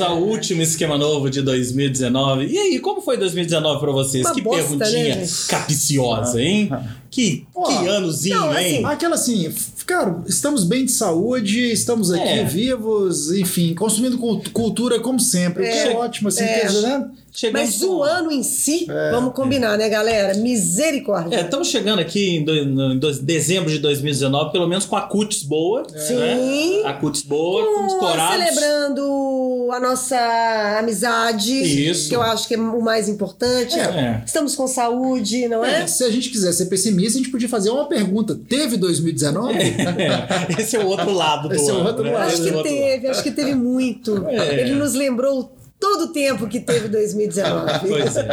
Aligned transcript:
Ao 0.00 0.18
último 0.18 0.62
esquema 0.62 0.96
novo 0.96 1.30
de 1.30 1.42
2019. 1.42 2.46
E 2.46 2.58
aí, 2.58 2.78
como 2.78 3.00
foi 3.00 3.16
2019 3.16 3.80
pra 3.80 3.92
vocês? 3.92 4.24
Uma 4.26 4.34
que 4.34 4.40
bosta, 4.40 4.76
perguntinha 4.76 5.16
né, 5.16 5.26
capiciosa, 5.48 6.40
hein? 6.40 6.70
Que, 7.10 7.44
Ó, 7.54 7.64
que 7.66 7.88
anozinho, 7.88 8.36
não, 8.38 8.50
assim, 8.50 8.64
hein? 8.76 8.84
Aquela 8.84 9.14
assim, 9.16 9.52
cara, 9.84 10.22
estamos 10.28 10.62
bem 10.62 10.84
de 10.84 10.92
saúde, 10.92 11.72
estamos 11.72 12.12
aqui 12.12 12.22
É. 12.28 12.44
vivos, 12.44 13.32
enfim, 13.32 13.74
consumindo 13.74 14.16
cult- 14.16 14.50
cultura 14.50 15.00
como 15.00 15.18
sempre, 15.18 15.64
o 15.64 15.66
que 15.66 15.72
é 15.72 15.92
É. 15.92 15.96
ótimo, 15.96 16.28
assim, 16.28 16.44
É. 16.44 16.66
dizer, 16.66 16.82
né? 16.82 17.10
Chegamos 17.32 17.68
Mas 17.70 17.78
com- 17.80 17.86
o 17.94 18.02
ano 18.02 18.32
em 18.32 18.42
si, 18.42 18.86
É, 18.90 19.10
vamos 19.12 19.32
combinar, 19.34 19.78
né, 19.78 19.88
galera? 19.88 20.34
Misericórdia. 20.34 21.36
É, 21.36 21.40
estamos 21.42 21.68
chegando 21.68 22.00
aqui 22.00 22.36
em, 22.38 22.44
do- 22.44 22.52
em 22.54 22.98
dois- 22.98 23.20
dezembro 23.20 23.70
de 23.70 23.78
2019, 23.78 24.50
pelo 24.50 24.66
menos 24.66 24.84
com 24.84 24.96
a 24.96 25.02
cutis 25.02 25.44
boa. 25.44 25.84
Sim. 25.96 26.16
Né? 26.16 26.82
A 26.84 26.92
cutis 26.92 27.22
boa, 27.22 27.64
Com- 27.88 27.98
corados. 27.98 28.44
celebrando 28.44 29.68
a 29.72 29.78
nossa 29.78 30.78
amizade, 30.80 31.52
Isso. 31.88 32.08
que 32.08 32.16
eu 32.16 32.22
acho 32.22 32.48
que 32.48 32.54
é 32.54 32.58
o 32.58 32.82
mais 32.82 33.08
importante. 33.08 33.78
É. 33.78 34.22
Estamos 34.26 34.56
com 34.56 34.66
saúde, 34.66 35.46
não 35.46 35.64
é? 35.64 35.82
É, 35.82 35.86
se 35.86 36.02
a 36.02 36.10
gente 36.10 36.30
quiser 36.30 36.52
ser 36.52 36.66
pessimista, 36.66 36.99
a 37.06 37.18
gente 37.18 37.30
podia 37.30 37.48
fazer 37.48 37.70
uma 37.70 37.88
pergunta. 37.88 38.38
Teve 38.48 38.76
2019? 38.76 39.54
É, 39.54 40.60
Esse 40.60 40.76
é 40.76 40.80
o 40.80 40.86
outro 40.86 41.12
lado 41.12 41.48
do 41.48 41.54
Esse 41.54 41.70
é 41.70 41.72
o 41.72 41.76
ano, 41.76 41.88
outro 41.88 42.04
né? 42.04 42.12
lado. 42.12 42.28
Acho 42.28 42.46
é 42.46 42.50
que 42.50 42.56
o 42.56 42.62
teve, 42.62 43.08
acho 43.08 43.22
que 43.22 43.30
teve 43.30 43.54
muito. 43.54 44.26
É. 44.28 44.60
Ele 44.60 44.74
nos 44.74 44.94
lembrou 44.94 45.52
todo 45.80 46.04
o 46.04 46.12
tempo 46.12 46.46
que 46.46 46.60
teve 46.60 46.86
2019. 46.90 47.88
Pois 47.88 48.16
é. 48.16 48.28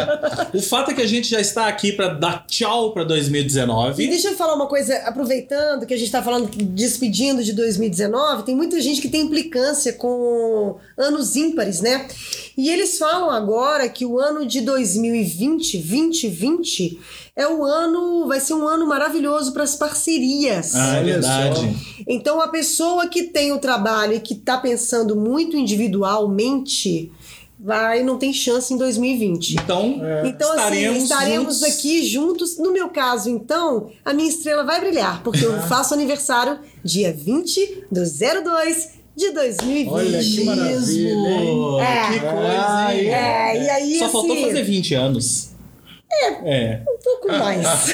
O 0.54 0.62
fato 0.62 0.92
é 0.92 0.94
que 0.94 1.02
a 1.02 1.08
gente 1.08 1.30
já 1.30 1.40
está 1.40 1.68
aqui 1.68 1.94
para 1.94 2.10
dar 2.10 2.46
tchau 2.46 2.92
para 2.94 3.04
E 3.04 3.08
2019. 3.08 4.08
deixa 4.08 4.28
eu 4.28 4.36
falar 4.36 4.54
uma 4.54 4.68
coisa, 4.68 4.96
aproveitando 5.06 5.86
que 5.86 5.94
a 5.94 5.98
gente 5.98 6.08
está 6.08 6.22
falando, 6.22 6.50
despedindo 6.50 7.44
de 7.44 7.54
2019, 7.54 8.44
tem 8.44 8.56
muita 8.56 8.80
gente 8.81 9.02
que 9.02 9.08
tem 9.08 9.22
implicância 9.22 9.94
com 9.94 10.76
anos 10.98 11.36
ímpares, 11.36 11.80
né? 11.81 12.08
E 12.58 12.70
eles 12.70 12.98
falam 12.98 13.30
agora 13.30 13.88
que 13.88 14.06
o 14.06 14.20
ano 14.20 14.45
de 14.45 14.61
2020, 14.61 15.78
2020, 15.78 17.00
é 17.36 17.48
o 17.48 17.64
ano, 17.64 18.28
vai 18.28 18.39
ser 18.39 18.56
um 18.56 18.67
ano 18.67 18.88
maravilhoso 18.88 19.54
para 19.54 19.64
as 19.64 19.76
parcerias. 19.76 20.73
Ah, 20.73 20.98
é 20.98 21.04
verdade. 21.04 21.78
Então, 22.08 22.42
a 22.42 22.48
pessoa 22.48 23.08
que 23.08 23.23
tem 23.23 23.52
o 23.52 23.59
trabalho 23.59 24.14
e 24.16 24.20
que 24.20 24.34
está 24.34 24.58
pensando 24.58 25.16
muito 25.16 25.56
individualmente, 25.56 27.11
vai 27.59 28.03
não 28.03 28.17
tem 28.17 28.31
chance 28.33 28.73
em 28.73 28.77
2020. 28.77 29.55
Então, 29.55 30.00
Então, 30.23 30.50
estaremos, 30.55 30.95
assim, 30.97 31.03
estaremos 31.03 31.59
juntos. 31.59 31.64
aqui 31.77 32.05
juntos. 32.05 32.58
No 32.58 32.72
meu 32.72 32.89
caso, 32.89 33.30
então, 33.30 33.89
a 34.05 34.14
minha 34.14 34.30
estrela 34.30 34.64
vai 34.64 34.80
brilhar, 34.80 35.23
porque 35.23 35.45
eu 35.45 35.59
faço 35.64 35.94
aniversário 35.94 36.59
dia 36.83 37.11
20 37.11 37.86
do 37.91 38.02
02 38.03 38.97
de 39.16 39.31
2020. 39.31 39.89
Olha 39.91 40.19
que 40.19 40.44
maravilha. 40.44 41.16
Mesmo. 41.16 41.80
É. 41.80 42.08
Que 42.14 42.19
coisa, 42.19 42.94
hein? 42.94 43.09
É, 43.09 43.64
e 43.66 43.69
aí, 43.69 43.99
Só 43.99 44.09
faltou 44.09 44.33
assim, 44.33 44.45
fazer 44.45 44.64
20 44.64 44.94
anos. 44.94 45.49
É. 46.45 46.81
um 46.88 46.97
pouco 47.03 47.27
mais. 47.27 47.66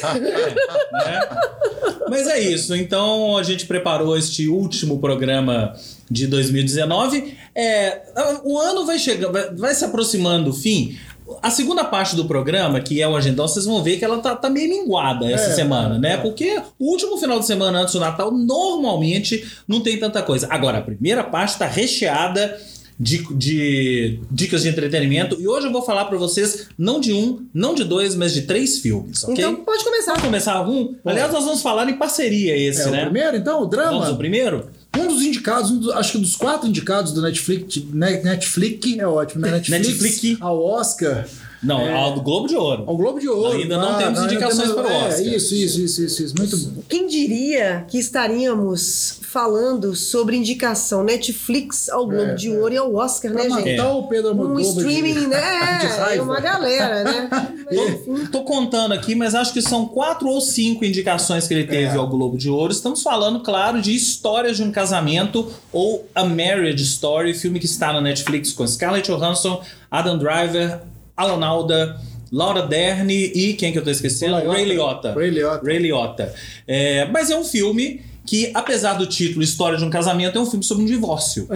Mas 2.10 2.28
é 2.28 2.40
isso. 2.40 2.76
Então 2.76 3.38
a 3.38 3.44
gente 3.44 3.66
preparou 3.66 4.16
este 4.18 4.48
último 4.48 5.00
programa 5.00 5.74
de 6.10 6.28
2019. 6.28 7.36
É, 7.56 8.02
o 8.44 8.58
ano 8.58 8.86
vai 8.86 8.98
chegando, 9.00 9.32
vai, 9.34 9.54
vai 9.56 9.76
se 9.76 9.86
aproximando 9.86 10.46
do 10.46 10.54
fim. 10.54 10.98
A 11.42 11.50
segunda 11.50 11.86
parte 11.86 12.16
do 12.16 12.26
programa, 12.26 12.82
que 12.82 13.02
é 13.02 13.08
o 13.08 13.16
agendão, 13.16 13.48
vocês 13.48 13.66
vão 13.66 13.82
ver 13.82 13.98
que 13.98 14.04
ela 14.06 14.20
tá, 14.20 14.36
tá 14.36 14.50
meio 14.50 14.70
minguada 14.70 15.26
essa 15.32 15.52
É, 15.52 15.56
semana, 15.56 15.98
né? 15.98 16.14
é. 16.14 16.18
Porque 16.18 16.62
o 16.78 16.92
último 16.92 17.18
final 17.18 17.40
de 17.40 17.46
semana 17.46 17.80
antes 17.80 17.94
do 17.94 18.00
Natal 18.00 18.30
normalmente 18.32 19.44
não 19.68 19.82
tem 19.82 19.98
tanta 19.98 20.22
coisa. 20.22 20.48
Agora, 20.50 20.80
a 20.80 20.82
primeira 20.82 21.24
parte 21.24 21.58
tá 21.58 21.66
recheada 21.66 22.58
de, 23.00 23.26
de 23.36 24.20
dicas 24.30 24.64
de 24.64 24.70
entretenimento. 24.70 25.40
E 25.40 25.48
hoje 25.48 25.68
eu 25.68 25.72
vou 25.72 25.82
falar 25.82 26.06
pra 26.06 26.18
vocês 26.18 26.68
não 26.78 27.00
de 27.00 27.14
um, 27.14 27.46
não 27.54 27.74
de 27.74 27.84
dois, 27.84 28.16
mas 28.16 28.34
de 28.34 28.44
três 28.44 28.80
filmes, 28.80 29.24
ok? 29.24 29.34
Então, 29.36 29.56
pode 29.64 29.84
começar. 29.84 30.12
Vamos 30.12 30.26
começar 30.26 30.62
um? 30.70 30.94
Aliás, 31.06 31.32
nós 31.32 31.46
vamos 31.46 31.62
falar 31.62 31.90
em 31.90 31.98
parceria 31.98 32.56
esse, 32.56 32.82
É, 32.82 32.88
o 32.88 32.92
né? 32.92 33.04
primeiro, 33.06 33.38
então, 33.38 33.62
o 33.62 33.66
drama. 33.66 33.92
Vamos 33.92 34.10
o 34.10 34.18
primeiro? 34.18 34.68
Um 34.98 35.08
dos 35.08 35.24
indicados, 35.24 35.72
um 35.72 35.92
acho 35.94 36.14
que 36.14 36.18
dos 36.20 36.36
quatro 36.36 36.68
indicados 36.68 37.12
do 37.14 37.22
Netflix, 37.22 37.84
né, 37.92 38.22
Netflix 38.22 38.98
é 38.98 39.08
ótimo, 39.08 39.42
né? 39.42 39.52
Netflix, 39.52 40.02
Netflix. 40.02 40.42
ao 40.42 40.64
Oscar, 40.64 41.28
Não, 41.64 41.80
É. 41.82 41.94
ao 41.94 42.14
do 42.14 42.22
Globo 42.22 42.48
de 42.48 42.56
Ouro. 42.56 42.84
ao 42.86 42.98
Globo 42.98 43.20
de 43.20 43.30
Ouro. 43.30 43.58
Ainda 43.58 43.78
não 43.78 43.90
Ah, 43.92 43.98
temos 43.98 44.20
ainda 44.20 44.34
indicações 44.34 44.72
para 44.72 44.84
o 44.84 44.88
é, 44.92 45.08
Oscar. 45.08 45.22
Isso, 45.22 45.56
isso, 45.56 45.82
isso, 45.82 46.04
isso, 46.04 46.24
isso, 46.24 46.36
muito 46.38 46.58
bom. 46.58 46.82
Quem 46.90 47.08
diria 47.08 47.86
que 47.88 47.98
estaríamos 47.98 49.20
falando 49.22 49.96
sobre 49.96 50.36
indicação 50.38 51.04
Netflix 51.04 51.90
ao 51.90 52.06
Globo 52.06 52.32
É, 52.32 52.36
de 52.36 52.50
Ouro 52.52 52.74
e 52.74 52.78
ao 52.78 52.94
Oscar, 52.94 53.32
né, 53.32 53.46
Pra 53.46 53.58
gente? 53.62 53.78
matar 53.78 53.92
o 53.94 54.04
Pedro 54.08 54.32
Um 54.34 54.56
de- 54.56 54.62
streaming, 54.64 55.14
de 55.14 55.26
né? 55.28 55.38
É 55.84 55.88
raiva. 56.00 56.24
uma 56.24 56.40
galera, 56.40 57.04
né? 57.04 57.30
Mas. 57.66 58.30
Tô 58.30 58.44
contando 58.44 58.94
aqui, 58.94 59.16
mas 59.16 59.34
acho 59.34 59.52
que 59.54 59.62
são 59.62 59.86
quatro 59.88 60.28
ou 60.28 60.40
cinco 60.42 60.86
indicações 60.86 61.48
que 61.48 61.54
ele 61.54 61.64
teve 61.66 61.96
É. 61.96 61.98
ao 61.98 62.08
Globo 62.08 62.38
de 62.38 62.50
Ouro. 62.50 62.72
Estamos 62.72 63.02
falando, 63.02 63.40
claro, 63.40 63.82
de 63.82 63.96
Histórias 63.96 64.58
de 64.58 64.64
um 64.64 64.72
Casamento 64.72 65.52
ou 65.72 66.06
A 66.14 66.24
Marriage 66.26 66.84
Story, 66.84 67.34
filme 67.34 67.60
que 67.60 67.66
está 67.66 67.92
na 67.94 68.02
Netflix 68.02 68.52
com 68.52 68.68
Scarlett 68.68 69.10
Johansson, 69.12 69.62
Adam 69.90 70.18
Driver, 70.18 70.82
Alan 71.16 71.46
Alda, 71.46 72.00
Laura 72.32 72.64
Dern 72.64 73.12
e 73.14 73.54
quem 73.54 73.72
que 73.72 73.78
eu 73.78 73.84
tô 73.84 73.90
esquecendo? 73.90 74.36
Ray 74.36 74.48
Ray 74.48 74.66
Liotta. 74.66 75.14
Ray 75.14 75.30
Liotta. 75.30 75.66
Ray 75.66 75.78
Liotta. 75.78 76.34
É, 76.68 77.06
mas 77.06 77.30
é 77.30 77.38
um 77.38 77.44
filme 77.44 78.02
que, 78.26 78.52
apesar 78.54 78.94
do 78.94 79.06
título 79.06 79.44
História 79.44 79.78
de 79.78 79.84
um 79.84 79.90
Casamento, 79.90 80.38
é 80.38 80.42
um 80.42 80.46
filme 80.46 80.64
sobre 80.64 80.84
um 80.84 80.88
divórcio. 80.88 81.48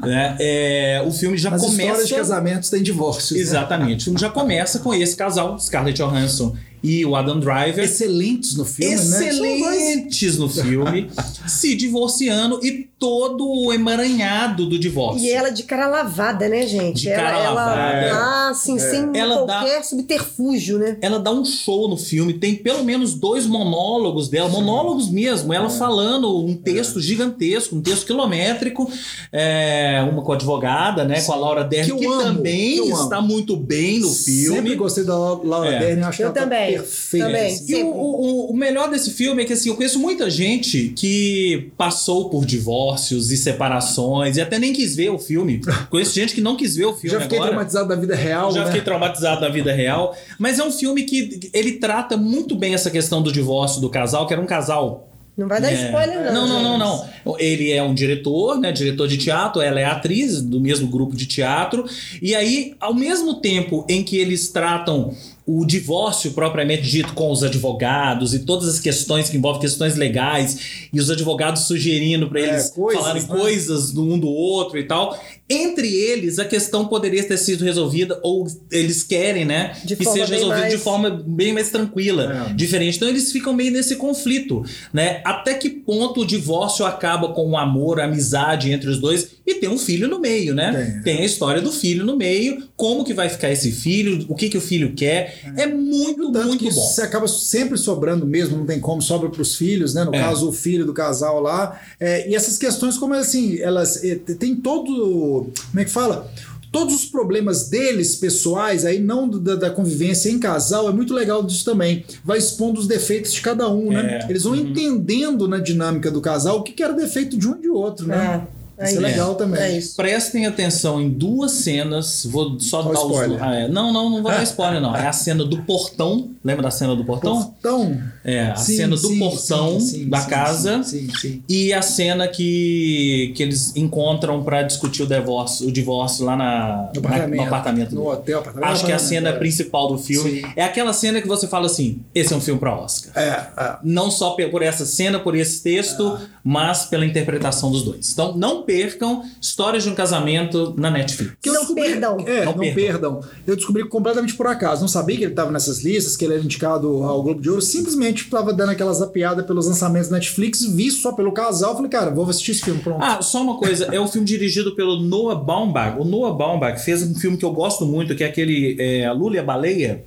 Né? 0.00 0.36
É, 0.40 1.02
o 1.06 1.10
filme 1.10 1.36
já 1.36 1.50
As 1.54 1.60
começa. 1.62 1.82
histórias 1.82 2.08
de 2.08 2.14
casamentos 2.14 2.70
têm 2.70 2.82
divórcios. 2.82 3.32
né? 3.38 3.42
Exatamente. 3.42 4.00
O 4.02 4.04
filme 4.04 4.20
já 4.20 4.30
começa 4.30 4.78
com 4.80 4.92
esse 4.94 5.16
casal, 5.16 5.58
Scarlett 5.58 6.00
Johansson 6.00 6.54
e 6.82 7.04
o 7.04 7.16
Adam 7.16 7.40
Driver. 7.40 7.84
Excelentes 7.84 8.54
no 8.56 8.64
filme, 8.64 8.94
né? 8.94 9.00
Excelentes 9.28 10.38
no 10.38 10.48
filme, 10.48 11.10
se 11.48 11.74
divorciando 11.74 12.60
e 12.64 12.86
todo 12.98 13.48
o 13.48 13.72
emaranhado 13.72 14.68
do 14.68 14.76
divórcio. 14.78 15.24
E 15.24 15.30
ela 15.30 15.50
de 15.50 15.62
cara 15.64 15.86
lavada, 15.88 16.48
né, 16.48 16.66
gente? 16.66 17.02
De 17.02 17.08
ela, 17.10 17.22
cara 17.22 17.38
ela 17.38 17.50
lavada. 17.52 18.10
tá, 18.10 18.48
assim, 18.50 18.76
sem 18.78 19.10
Ela 19.14 19.44
dá- 19.46 19.60
qualquer 19.60 19.84
subterfúgio, 19.84 20.78
né? 20.78 20.96
Ela 21.00 21.18
dá 21.20 21.30
um 21.30 21.44
show 21.44 21.88
no 21.88 21.96
filme, 21.96 22.34
tem 22.34 22.56
pelo 22.56 22.82
menos 22.84 23.14
dois 23.14 23.46
monólogos 23.46 24.28
dela, 24.28 24.48
monólogos 24.48 25.08
mesmo, 25.10 25.52
É. 25.52 25.56
ela 25.56 25.70
falando 25.70 26.44
um 26.44 26.56
texto 26.56 27.00
gigantesco, 27.00 27.76
um 27.76 27.80
texto 27.82 28.04
quilométrico, 28.06 28.90
é, 29.32 29.77
uma 30.02 30.22
com 30.22 30.32
a 30.32 30.34
advogada, 30.34 31.04
né, 31.04 31.20
com 31.20 31.32
a 31.32 31.36
Laura 31.36 31.64
Dern, 31.64 31.86
Que 31.86 31.92
eu 31.92 31.96
que, 31.98 32.06
amo, 32.06 32.22
também 32.22 32.72
que 32.74 32.78
eu 32.78 32.94
amo. 32.94 33.04
está 33.04 33.20
muito 33.20 33.56
bem 33.56 33.98
no 34.00 34.12
filme. 34.12 34.56
Sempre 34.56 34.74
gostei 34.76 35.04
da 35.04 35.16
Laura 35.16 35.70
É. 35.70 35.78
Dern, 35.78 36.02
acho 36.02 36.22
Eu 36.22 36.32
que 36.32 36.38
ela 36.38 36.46
também, 36.46 36.72
tá 36.74 36.78
perfeita. 36.82 37.26
também. 37.26 37.64
E 37.68 37.74
o, 37.82 37.86
o- 37.88 38.50
o 38.50 38.56
melhor 38.56 38.90
desse 38.90 39.10
filme 39.10 39.42
é 39.42 39.44
que 39.46 39.52
assim, 39.52 39.68
eu 39.68 39.76
conheço 39.76 39.98
muita 39.98 40.28
gente 40.30 40.92
que 40.96 41.70
passou 41.76 42.28
por 42.30 42.44
divórcios 42.44 43.30
e 43.30 43.36
separações 43.36 44.36
e 44.36 44.40
até 44.40 44.58
nem 44.58 44.72
quis 44.72 44.94
ver 44.96 45.10
o 45.10 45.18
filme. 45.18 45.60
Conheço 45.90 46.14
gente 46.14 46.34
que 46.34 46.40
não 46.40 46.56
quis 46.56 46.76
ver 46.76 46.86
o 46.86 46.94
filme 46.94 47.10
Já 47.16 47.20
fiquei 47.20 47.38
agora. 47.38 47.50
traumatizado 47.52 47.88
da 47.88 47.96
vida 47.96 48.14
real, 48.14 48.52
Já 48.52 48.60
né? 48.60 48.66
fiquei 48.66 48.80
traumatizado 48.82 49.40
na 49.40 49.48
vida 49.48 49.72
real. 49.72 50.14
Mas 50.38 50.58
é 50.58 50.64
um 50.64 50.70
filme 50.70 51.02
que 51.02 51.50
ele 51.52 51.72
trata 51.72 52.16
muito 52.16 52.54
bem 52.54 52.74
essa 52.74 52.90
questão 52.90 53.22
do 53.22 53.32
divórcio 53.32 53.80
do 53.80 53.88
casal, 53.90 54.26
que 54.26 54.32
era 54.32 54.42
um 54.42 54.46
casal 54.46 55.07
Não 55.38 55.46
vai 55.46 55.60
dar 55.60 55.70
é. 55.70 55.84
spoiler, 55.86 56.32
não. 56.32 56.48
Não, 56.48 56.62
não, 56.62 56.78
não, 56.78 57.08
não. 57.24 57.38
Ele 57.38 57.70
é 57.70 57.80
um 57.80 57.94
diretor, 57.94 58.58
né? 58.58 58.72
Diretor 58.72 59.06
de 59.06 59.16
teatro, 59.16 59.62
ela 59.62 59.78
é 59.78 59.84
atriz 59.84 60.42
do 60.42 60.60
mesmo 60.60 60.88
grupo 60.88 61.14
de 61.14 61.26
teatro. 61.26 61.84
E 62.20 62.34
aí, 62.34 62.74
ao 62.80 62.92
mesmo 62.92 63.34
tempo 63.34 63.86
em 63.88 64.02
que 64.02 64.16
eles 64.16 64.48
tratam 64.48 65.14
o 65.50 65.64
divórcio 65.64 66.32
propriamente 66.32 66.82
dito 66.82 67.14
com 67.14 67.30
os 67.32 67.42
advogados 67.42 68.34
e 68.34 68.40
todas 68.40 68.68
as 68.68 68.78
questões 68.78 69.30
que 69.30 69.36
envolvem 69.38 69.62
questões 69.62 69.96
legais 69.96 70.88
e 70.92 71.00
os 71.00 71.10
advogados 71.10 71.62
sugerindo 71.62 72.28
para 72.28 72.40
É, 72.40 72.48
eles 72.50 72.68
coisas, 72.68 73.00
falarem 73.02 73.22
né? 73.22 73.28
coisas 73.28 73.90
do 73.90 74.04
um 74.04 74.18
do 74.18 74.28
outro 74.28 74.78
e 74.78 74.84
tal. 74.84 75.18
Entre 75.48 75.88
eles, 75.88 76.38
a 76.38 76.44
questão 76.44 76.86
poderia 76.86 77.24
ter 77.24 77.38
sido 77.38 77.64
resolvida 77.64 78.20
ou 78.22 78.46
eles 78.70 79.02
querem, 79.02 79.46
né, 79.46 79.74
De 79.82 79.96
que 79.96 80.04
forma 80.04 80.20
seja 80.20 80.30
bem 80.30 80.38
resolvido 80.40 80.64
de 80.66 80.70
mais- 80.72 80.82
forma 80.82 81.10
bem 81.26 81.52
mais 81.54 81.70
tranquila, 81.70 82.48
É. 82.50 82.52
diferente. 82.52 82.96
Então 82.96 83.08
eles 83.08 83.32
ficam 83.32 83.54
meio 83.54 83.72
nesse 83.72 83.96
conflito, 83.96 84.62
né? 84.92 85.22
Até 85.24 85.54
que 85.54 85.70
ponto 85.70 86.20
o 86.20 86.26
divórcio 86.26 86.84
acaba 86.84 87.28
com 87.32 87.48
o 87.52 87.56
amor, 87.56 87.98
a 88.00 88.04
amizade 88.04 88.70
entre 88.70 88.90
os 88.90 89.00
dois 89.00 89.37
e 89.50 89.54
tem 89.54 89.68
um 89.68 89.78
filho 89.78 90.06
no 90.08 90.20
meio, 90.20 90.54
né? 90.54 91.00
Tem. 91.02 91.18
a 91.22 91.24
história 91.24 91.62
do 91.62 91.72
filho 91.72 92.04
no 92.04 92.16
meio, 92.16 92.62
como 92.76 93.04
que 93.04 93.14
vai 93.14 93.28
ficar 93.28 93.50
esse 93.50 93.72
filho, 93.72 94.26
o 94.28 94.34
que 94.34 94.48
que 94.48 94.58
o 94.58 94.60
filho 94.60 94.92
quer. 94.94 95.40
É 95.56 95.66
muito, 95.66 96.30
Tanto 96.30 96.48
muito 96.48 96.64
que 96.64 96.70
bom. 96.70 96.80
você 96.80 97.02
acaba 97.02 97.26
sempre 97.26 97.78
sobrando 97.78 98.26
mesmo, 98.26 98.56
não 98.58 98.66
tem 98.66 98.78
como, 98.78 99.00
sobra 99.00 99.28
para 99.30 99.40
os 99.42 99.56
filhos, 99.56 99.94
né? 99.94 100.04
No 100.04 100.14
É. 100.14 100.18
caso, 100.20 100.48
o 100.48 100.52
filho 100.52 100.84
do 100.84 100.92
casal 100.92 101.40
lá. 101.40 101.80
É, 101.98 102.28
e 102.30 102.34
essas 102.34 102.58
questões, 102.58 102.98
como 102.98 103.14
assim, 103.14 103.58
elas 103.58 104.04
é, 104.04 104.14
tem 104.16 104.54
todo. 104.56 105.50
Como 105.70 105.80
é 105.80 105.84
que 105.84 105.90
fala? 105.90 106.30
Todos 106.70 106.94
os 106.94 107.06
problemas 107.06 107.70
deles, 107.70 108.16
pessoais, 108.16 108.84
aí 108.84 108.98
não 109.00 109.26
da, 109.26 109.54
da 109.56 109.70
convivência 109.70 110.28
em 110.30 110.38
casal, 110.38 110.86
é 110.86 110.92
muito 110.92 111.14
legal 111.14 111.42
disso 111.42 111.64
também. 111.64 112.04
Vai 112.22 112.36
expondo 112.36 112.78
os 112.78 112.86
defeitos 112.86 113.32
de 113.32 113.40
cada 113.40 113.66
um, 113.70 113.90
né? 113.90 114.20
É. 114.22 114.30
Eles 114.30 114.42
vão 114.42 114.54
entendendo 114.54 115.48
na 115.48 115.58
dinâmica 115.58 116.10
do 116.10 116.20
casal 116.20 116.58
o 116.58 116.62
que, 116.62 116.72
que 116.72 116.82
era 116.82 116.92
defeito 116.92 117.38
de 117.38 117.48
um 117.48 117.56
e 117.56 117.62
de 117.62 117.68
outro, 117.70 118.06
né? 118.06 118.44
É. 118.54 118.57
Isso 118.84 118.96
é 118.96 119.00
legal 119.00 119.34
também. 119.34 119.60
É 119.60 119.76
isso. 119.76 119.96
Prestem 119.96 120.46
atenção 120.46 121.00
em 121.00 121.08
duas 121.10 121.52
cenas. 121.52 122.24
Vou 122.30 122.58
só 122.60 122.82
Qual 122.82 122.92
dar 122.94 123.00
os. 123.00 123.10
spoiler? 123.12 123.42
Ah, 123.42 123.54
é. 123.54 123.68
Não, 123.68 123.92
não, 123.92 124.08
não 124.10 124.22
vou 124.22 124.30
dar 124.30 124.42
spoiler, 124.44 124.80
não. 124.80 124.94
É 124.94 125.06
a 125.06 125.12
cena 125.12 125.44
do 125.44 125.62
portão. 125.62 126.30
Lembra 126.44 126.62
da 126.64 126.70
cena 126.70 126.94
do 126.94 127.04
portão? 127.04 127.42
Portão. 127.42 128.00
É, 128.24 128.46
a 128.50 128.56
Sim, 128.56 128.76
cena 128.76 128.96
do 128.96 129.08
sim, 129.08 129.18
portão 129.18 129.80
sim, 129.80 129.86
sim, 130.04 130.08
da 130.08 130.20
sim, 130.20 130.28
casa. 130.30 130.82
Sim, 130.82 131.08
sim, 131.08 131.18
sim. 131.18 131.42
E 131.48 131.72
a 131.72 131.82
cena 131.82 132.28
que, 132.28 133.32
que 133.36 133.42
eles 133.42 133.74
encontram 133.76 134.42
pra 134.42 134.62
discutir 134.62 135.02
o 135.02 135.06
divórcio, 135.06 135.66
o 135.68 135.72
divórcio 135.72 136.24
lá 136.24 136.36
na, 136.36 136.90
No 136.94 137.00
na- 137.02 137.08
apartamento. 137.08 137.36
no 137.36 137.42
apartamento. 137.46 137.94
No 137.94 138.08
hotel, 138.10 138.38
apartamento. 138.38 138.70
Acho 138.72 138.86
que 138.86 138.92
é 138.92 138.94
a 138.94 138.98
cena 138.98 139.30
é. 139.30 139.32
principal 139.32 139.88
do 139.88 139.98
filme. 139.98 140.40
Sim. 140.42 140.46
É 140.56 140.64
aquela 140.64 140.92
cena 140.92 141.20
que 141.20 141.28
você 141.28 141.46
fala 141.46 141.66
assim: 141.66 142.00
esse 142.14 142.32
é 142.32 142.36
um 142.36 142.40
filme 142.40 142.58
pra 142.60 142.78
Oscar. 142.78 143.12
É, 143.16 143.28
é. 143.62 143.76
Não 143.82 144.10
só 144.10 144.30
por 144.30 144.62
essa 144.62 144.86
cena, 144.86 145.18
por 145.18 145.34
esse 145.34 145.62
texto, 145.62 146.06
Ah. 146.06 146.20
mas 146.44 146.84
pela 146.86 147.04
interpretação 147.04 147.70
dos 147.72 147.82
dois. 147.82 148.12
Então, 148.12 148.36
não 148.36 148.62
percam 148.68 149.22
Histórias 149.40 149.82
de 149.84 149.88
um 149.88 149.94
Casamento 149.94 150.74
na 150.76 150.90
Netflix. 150.90 151.32
Que 151.40 151.48
Não 151.50 151.60
descobri- 151.60 151.84
perdam. 151.84 152.16
É, 152.26 152.44
Não 152.44 152.52
não, 152.52 152.58
perdam. 152.58 152.74
perdam. 152.74 153.20
Eu 153.46 153.56
descobri 153.56 153.88
completamente 153.88 154.34
por 154.34 154.46
acaso. 154.46 154.82
Não 154.82 154.88
sabia 154.88 155.16
que 155.16 155.24
ele 155.24 155.32
estava 155.32 155.50
nessas 155.50 155.82
listas, 155.82 156.16
que 156.16 156.24
ele 156.24 156.34
era 156.34 156.42
indicado 156.42 157.02
ao 157.02 157.22
Globo 157.22 157.40
de 157.40 157.48
Ouro. 157.48 157.62
Simplesmente 157.62 158.24
estava 158.24 158.52
dando 158.52 158.70
aquela 158.70 158.92
zapeada 158.92 159.42
pelos 159.42 159.66
lançamentos 159.66 160.10
da 160.10 160.16
Netflix, 160.16 160.62
vi 160.64 160.90
só 160.90 161.12
pelo 161.12 161.32
casal. 161.32 161.74
Falei, 161.74 161.90
cara, 161.90 162.10
vou 162.10 162.28
assistir 162.28 162.50
esse 162.52 162.62
filme, 162.62 162.80
pronto. 162.82 163.02
Ah, 163.02 163.22
só 163.22 163.42
uma 163.42 163.56
coisa, 163.58 163.86
é 163.86 163.98
um 163.98 164.06
filme 164.06 164.26
dirigido 164.26 164.74
pelo 164.76 165.00
Noah 165.00 165.34
Baumbach. 165.42 165.98
O 165.98 166.04
Noah 166.04 166.34
Baumbach 166.36 166.78
fez 166.84 167.02
um 167.02 167.14
filme 167.14 167.36
que 167.38 167.44
eu 167.44 167.52
gosto 167.52 167.86
muito, 167.86 168.14
que 168.14 168.22
é 168.22 168.26
aquele 168.26 168.76
é, 168.78 169.06
A 169.06 169.12
Lula 169.12 169.36
e 169.36 169.38
a 169.38 169.42
Baleia. 169.42 170.04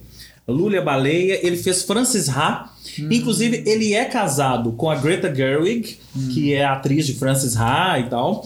A 0.47 0.51
Lula 0.51 0.75
e 0.75 0.77
a 0.79 0.81
Baleia, 0.81 1.39
ele 1.45 1.55
fez 1.57 1.83
Francis 1.83 2.27
Ha. 2.29 2.69
Inclusive, 3.09 3.63
ele 3.65 3.93
é 3.93 4.05
casado 4.05 4.71
com 4.73 4.89
a 4.89 4.95
Greta 4.95 5.33
Gerwig, 5.33 5.97
que 6.33 6.53
é 6.53 6.63
a 6.65 6.73
atriz 6.73 7.05
de 7.05 7.13
Francis 7.13 7.55
Ha 7.55 7.99
e 7.99 8.09
tal. 8.09 8.43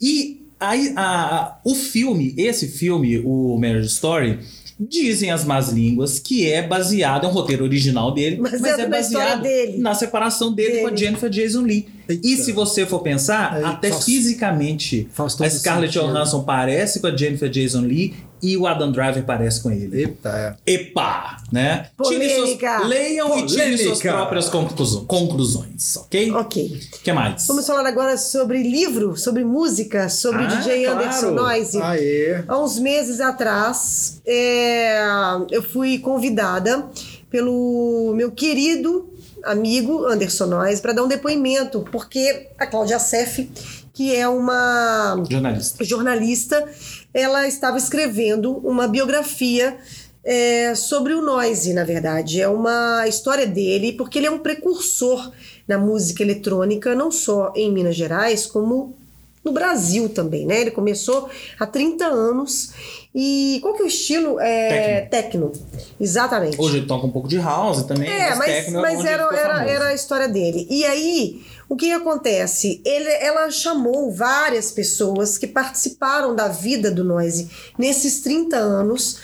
E 0.00 0.40
aí, 0.58 0.92
a- 0.96 1.02
a- 1.36 1.60
o 1.64 1.74
filme, 1.74 2.32
esse 2.38 2.68
filme, 2.68 3.20
o 3.24 3.58
Marriage 3.58 3.88
Story, 3.88 4.38
dizem 4.80 5.30
as 5.30 5.44
más 5.44 5.68
línguas 5.68 6.18
que 6.18 6.50
é 6.50 6.66
baseado, 6.66 7.24
é 7.24 7.28
um 7.28 7.32
roteiro 7.32 7.64
original 7.64 8.12
dele, 8.12 8.38
Mas 8.40 8.60
mas, 8.60 8.78
é 8.78 8.88
baseado 8.88 9.42
dele. 9.42 9.78
na 9.78 9.94
separação 9.94 10.52
dele, 10.52 10.78
com 10.80 10.86
a 10.86 10.90
Dele. 10.90 11.04
Jennifer 11.04 11.30
Jason 11.30 11.60
Leigh. 11.62 11.86
E 12.08 12.30
Eita. 12.32 12.42
se 12.42 12.52
você 12.52 12.84
for 12.86 13.00
pensar, 13.00 13.54
Aí 13.54 13.64
até 13.64 13.90
faz- 13.90 14.04
fisicamente, 14.04 15.08
a 15.16 15.28
Scarlett. 15.50 15.92
Johansson 15.98 16.42
parece 16.42 17.00
com 17.00 17.06
a 17.08 17.16
Jennifer 17.16 17.48
Jason 17.50 17.82
Leigh 17.82 18.14
e 18.42 18.56
o 18.56 18.66
Adam 18.66 18.90
Driver 18.90 19.24
parece 19.24 19.62
com 19.62 19.70
ele. 19.70 20.00
Eita, 20.00 20.58
é. 20.66 20.72
Epa! 20.74 21.36
Né? 21.52 21.86
Polêmica. 21.96 22.78
suas, 22.78 22.88
leiam 22.88 23.38
e 23.38 23.46
tirem 23.46 23.76
suas 23.76 23.98
Polêmica. 23.98 24.12
próprias 24.12 24.48
concluso- 24.48 25.04
conclusões, 25.04 25.96
ok? 25.96 26.30
O 26.30 26.38
Ok. 26.38 26.80
que 27.04 27.12
mais? 27.12 27.46
Vamos 27.46 27.66
falar 27.66 27.86
agora 27.86 28.16
sobre 28.16 28.62
livro, 28.62 29.16
sobre 29.16 29.44
música, 29.44 30.08
sobre 30.08 30.44
Ah, 30.44 30.46
o 30.46 30.48
DJ 30.58 30.84
claro. 30.84 30.98
Anderson 31.00 31.30
Noise. 31.32 31.80
Aê. 31.82 32.42
Há 32.48 32.58
uns 32.58 32.78
meses 32.78 33.20
atrás, 33.20 34.20
é, 34.26 35.02
eu 35.50 35.62
fui 35.62 35.98
convidada 35.98 36.86
pelo 37.30 38.12
meu 38.16 38.30
querido 38.32 39.08
amigo 39.44 40.06
Anderson 40.06 40.46
Noyes 40.46 40.80
para 40.80 40.92
dar 40.92 41.02
um 41.02 41.08
depoimento, 41.08 41.84
porque 41.92 42.48
a 42.58 42.66
Cláudia 42.66 42.98
Sef, 42.98 43.48
que 43.92 44.14
é 44.14 44.26
uma 44.28 45.22
Jornalista. 45.28 45.84
jornalista, 45.84 46.68
ela 47.14 47.46
estava 47.46 47.76
escrevendo 47.76 48.58
uma 48.58 48.88
biografia 48.88 49.76
é, 50.24 50.74
sobre 50.74 51.14
o 51.14 51.22
Noise, 51.22 51.74
na 51.74 51.84
verdade. 51.84 52.40
É 52.40 52.48
uma 52.48 53.06
história 53.06 53.46
dele, 53.46 53.92
porque 53.92 54.18
ele 54.18 54.26
é 54.26 54.30
um 54.30 54.38
precursor 54.38 55.32
na 55.66 55.78
música 55.78 56.22
eletrônica, 56.22 56.94
não 56.94 57.10
só 57.10 57.52
em 57.54 57.70
Minas 57.70 57.96
Gerais, 57.96 58.46
como 58.46 58.96
no 59.44 59.52
Brasil 59.52 60.08
também, 60.08 60.46
né? 60.46 60.60
Ele 60.60 60.70
começou 60.70 61.28
há 61.58 61.66
30 61.66 62.04
anos. 62.04 62.72
E 63.14 63.58
qual 63.60 63.74
que 63.74 63.82
é 63.82 63.84
o 63.84 63.88
estilo? 63.88 64.40
É, 64.40 65.02
techno. 65.02 65.52
Exatamente. 66.00 66.58
Hoje 66.58 66.78
ele 66.78 66.86
toca 66.86 67.06
um 67.06 67.10
pouco 67.10 67.28
de 67.28 67.36
house 67.38 67.82
também. 67.82 68.08
É, 68.08 68.34
mas, 68.36 68.46
techno 68.46 68.78
é 68.78 68.82
mas 68.82 69.04
era, 69.04 69.22
era, 69.36 69.70
era 69.70 69.86
a 69.88 69.94
história 69.94 70.28
dele. 70.28 70.66
E 70.70 70.84
aí, 70.84 71.42
o 71.72 71.76
que 71.76 71.90
acontece? 71.90 72.82
Ele, 72.84 73.08
ela 73.08 73.50
chamou 73.50 74.12
várias 74.12 74.70
pessoas 74.70 75.38
que 75.38 75.46
participaram 75.46 76.36
da 76.36 76.46
vida 76.46 76.90
do 76.90 77.02
Noise 77.02 77.50
nesses 77.78 78.20
30 78.20 78.58
anos. 78.58 79.16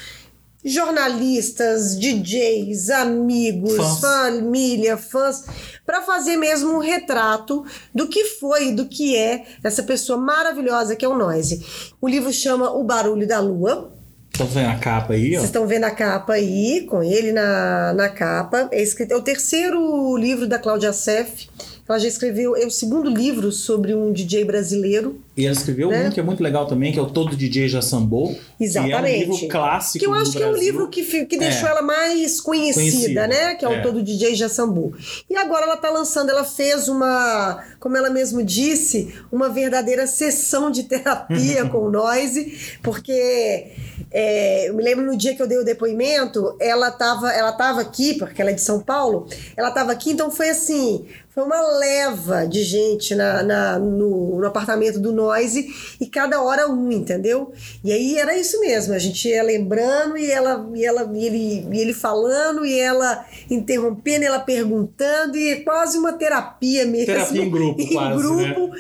Jornalistas, 0.64 1.98
DJs, 1.98 2.88
amigos, 2.88 3.76
Fãs. 3.76 4.00
família, 4.00 4.96
fãs, 4.96 5.44
para 5.84 6.00
fazer 6.00 6.38
mesmo 6.38 6.72
um 6.72 6.78
retrato 6.78 7.66
do 7.94 8.08
que 8.08 8.24
foi, 8.24 8.72
do 8.72 8.86
que 8.86 9.14
é 9.14 9.44
essa 9.62 9.82
pessoa 9.82 10.18
maravilhosa 10.18 10.96
que 10.96 11.04
é 11.04 11.08
o 11.08 11.18
Noise. 11.18 11.92
O 12.00 12.08
livro 12.08 12.32
chama 12.32 12.70
O 12.70 12.82
Barulho 12.82 13.28
da 13.28 13.40
Lua. 13.40 13.92
Tá 14.32 14.44
vendo 14.44 14.70
a 14.70 14.76
capa 14.76 15.12
aí, 15.12 15.36
ó? 15.36 15.40
Vocês 15.40 15.44
estão 15.44 15.66
vendo 15.66 15.84
a 15.84 15.90
capa 15.90 16.32
aí, 16.32 16.86
com 16.88 17.02
ele 17.02 17.30
na, 17.30 17.92
na 17.92 18.08
capa. 18.08 18.70
É, 18.72 18.82
escrito, 18.82 19.12
é 19.12 19.16
o 19.16 19.22
terceiro 19.22 20.16
livro 20.16 20.46
da 20.46 20.58
Cláudia 20.58 20.94
Sef. 20.94 21.46
Ela 21.88 21.98
já 21.98 22.08
escreveu, 22.08 22.54
é 22.54 22.66
o 22.66 22.70
segundo 22.70 23.08
livro 23.08 23.50
sobre 23.50 23.94
um 23.94 24.12
DJ 24.12 24.44
brasileiro. 24.44 25.20
E 25.36 25.46
ela 25.46 25.54
escreveu 25.54 25.88
Né? 25.88 26.08
um 26.08 26.10
que 26.10 26.20
é 26.20 26.22
muito 26.22 26.42
legal 26.42 26.66
também, 26.66 26.92
que 26.92 26.98
é 26.98 27.02
o 27.02 27.06
Todo 27.06 27.34
DJ 27.34 27.68
Já 27.68 27.80
Sambou. 27.80 28.36
Exatamente. 28.60 28.98
Que 29.00 29.06
é 29.06 29.26
um 29.28 29.32
livro 29.32 29.48
clássico 29.48 29.98
Que 29.98 30.06
eu 30.06 30.12
acho 30.14 30.32
que 30.32 30.42
é 30.42 30.46
o 30.46 30.50
Brasil. 30.50 30.64
livro 30.72 30.88
que, 30.88 31.24
que 31.24 31.36
É. 31.36 31.38
deixou 31.38 31.68
ela 31.68 31.80
mais 31.80 32.40
conhecida, 32.40 32.80
Conhecida, 32.90 33.26
né? 33.26 33.54
Que 33.54 33.64
é 33.64 33.68
o 33.68 33.72
é. 33.72 33.80
Todo 33.80 34.02
DJ 34.02 34.34
Jassambu. 34.34 34.92
E 35.30 35.36
agora 35.36 35.64
ela 35.64 35.76
tá 35.76 35.88
lançando, 35.90 36.28
ela 36.30 36.44
fez 36.44 36.88
uma, 36.88 37.64
como 37.80 37.96
ela 37.96 38.10
mesmo 38.10 38.42
disse, 38.42 39.14
uma 39.32 39.48
verdadeira 39.48 40.06
sessão 40.06 40.70
de 40.70 40.82
terapia 40.82 41.64
com 41.70 41.78
o 41.78 41.90
Noise, 41.90 42.76
porque 42.82 43.68
é, 44.10 44.68
eu 44.68 44.74
me 44.74 44.82
lembro 44.82 45.06
no 45.06 45.16
dia 45.16 45.34
que 45.34 45.40
eu 45.42 45.46
dei 45.46 45.58
o 45.58 45.64
depoimento, 45.64 46.54
ela 46.60 46.90
tava, 46.90 47.30
ela 47.32 47.52
tava 47.52 47.80
aqui, 47.80 48.14
porque 48.14 48.40
ela 48.42 48.50
é 48.50 48.54
de 48.54 48.60
São 48.60 48.80
Paulo, 48.80 49.26
ela 49.56 49.70
tava 49.70 49.92
aqui, 49.92 50.10
então 50.10 50.30
foi 50.30 50.50
assim, 50.50 51.04
foi 51.38 51.44
uma 51.44 51.78
leva 51.78 52.48
de 52.48 52.64
gente 52.64 53.14
na, 53.14 53.44
na- 53.44 53.78
no, 53.78 54.40
no 54.40 54.44
apartamento 54.46 54.98
do 54.98 55.12
Noise 55.12 55.68
e 56.00 56.06
cada 56.06 56.42
hora 56.42 56.68
um, 56.68 56.90
entendeu? 56.90 57.52
E 57.84 57.92
aí 57.92 58.18
era 58.18 58.36
isso 58.36 58.58
mesmo, 58.58 58.92
a 58.92 58.98
gente 58.98 59.28
ia 59.28 59.40
lembrando 59.44 60.18
e 60.18 60.28
ela 60.28 60.68
e 60.74 60.84
ela 60.84 61.08
e 61.14 61.24
ele, 61.24 61.66
e 61.70 61.80
ele 61.80 61.92
falando 61.94 62.66
e 62.66 62.76
ela 62.76 63.24
interrompendo, 63.48 64.24
ela 64.24 64.40
perguntando 64.40 65.36
e 65.38 65.60
quase 65.60 65.96
uma 65.96 66.12
terapia 66.12 66.84
mesmo. 66.84 67.06
Terapia 67.06 67.42
em 67.44 67.50
grupo, 67.50 67.80
em 67.82 67.92
quase, 67.92 68.16
grupo 68.20 68.70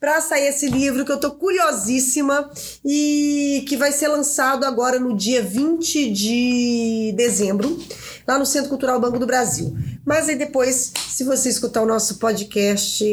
para 0.00 0.18
sair 0.22 0.46
esse 0.46 0.70
livro 0.70 1.04
que 1.04 1.12
eu 1.12 1.20
tô 1.20 1.32
curiosíssima 1.32 2.50
e 2.82 3.62
que 3.68 3.76
vai 3.76 3.92
ser 3.92 4.08
lançado 4.08 4.64
agora 4.64 4.98
no 4.98 5.14
dia 5.14 5.42
20 5.42 6.10
de 6.10 7.12
dezembro, 7.14 7.78
lá 8.26 8.38
no 8.38 8.46
Centro 8.46 8.68
Cultural 8.68 9.00
Banco 9.00 9.18
do 9.18 9.26
Brasil. 9.26 9.76
Mas 10.04 10.28
aí 10.28 10.36
depois, 10.36 10.92
se 11.08 11.24
você 11.24 11.48
escutar 11.48 11.82
o 11.82 11.86
nosso 11.86 12.16
podcast, 12.16 13.04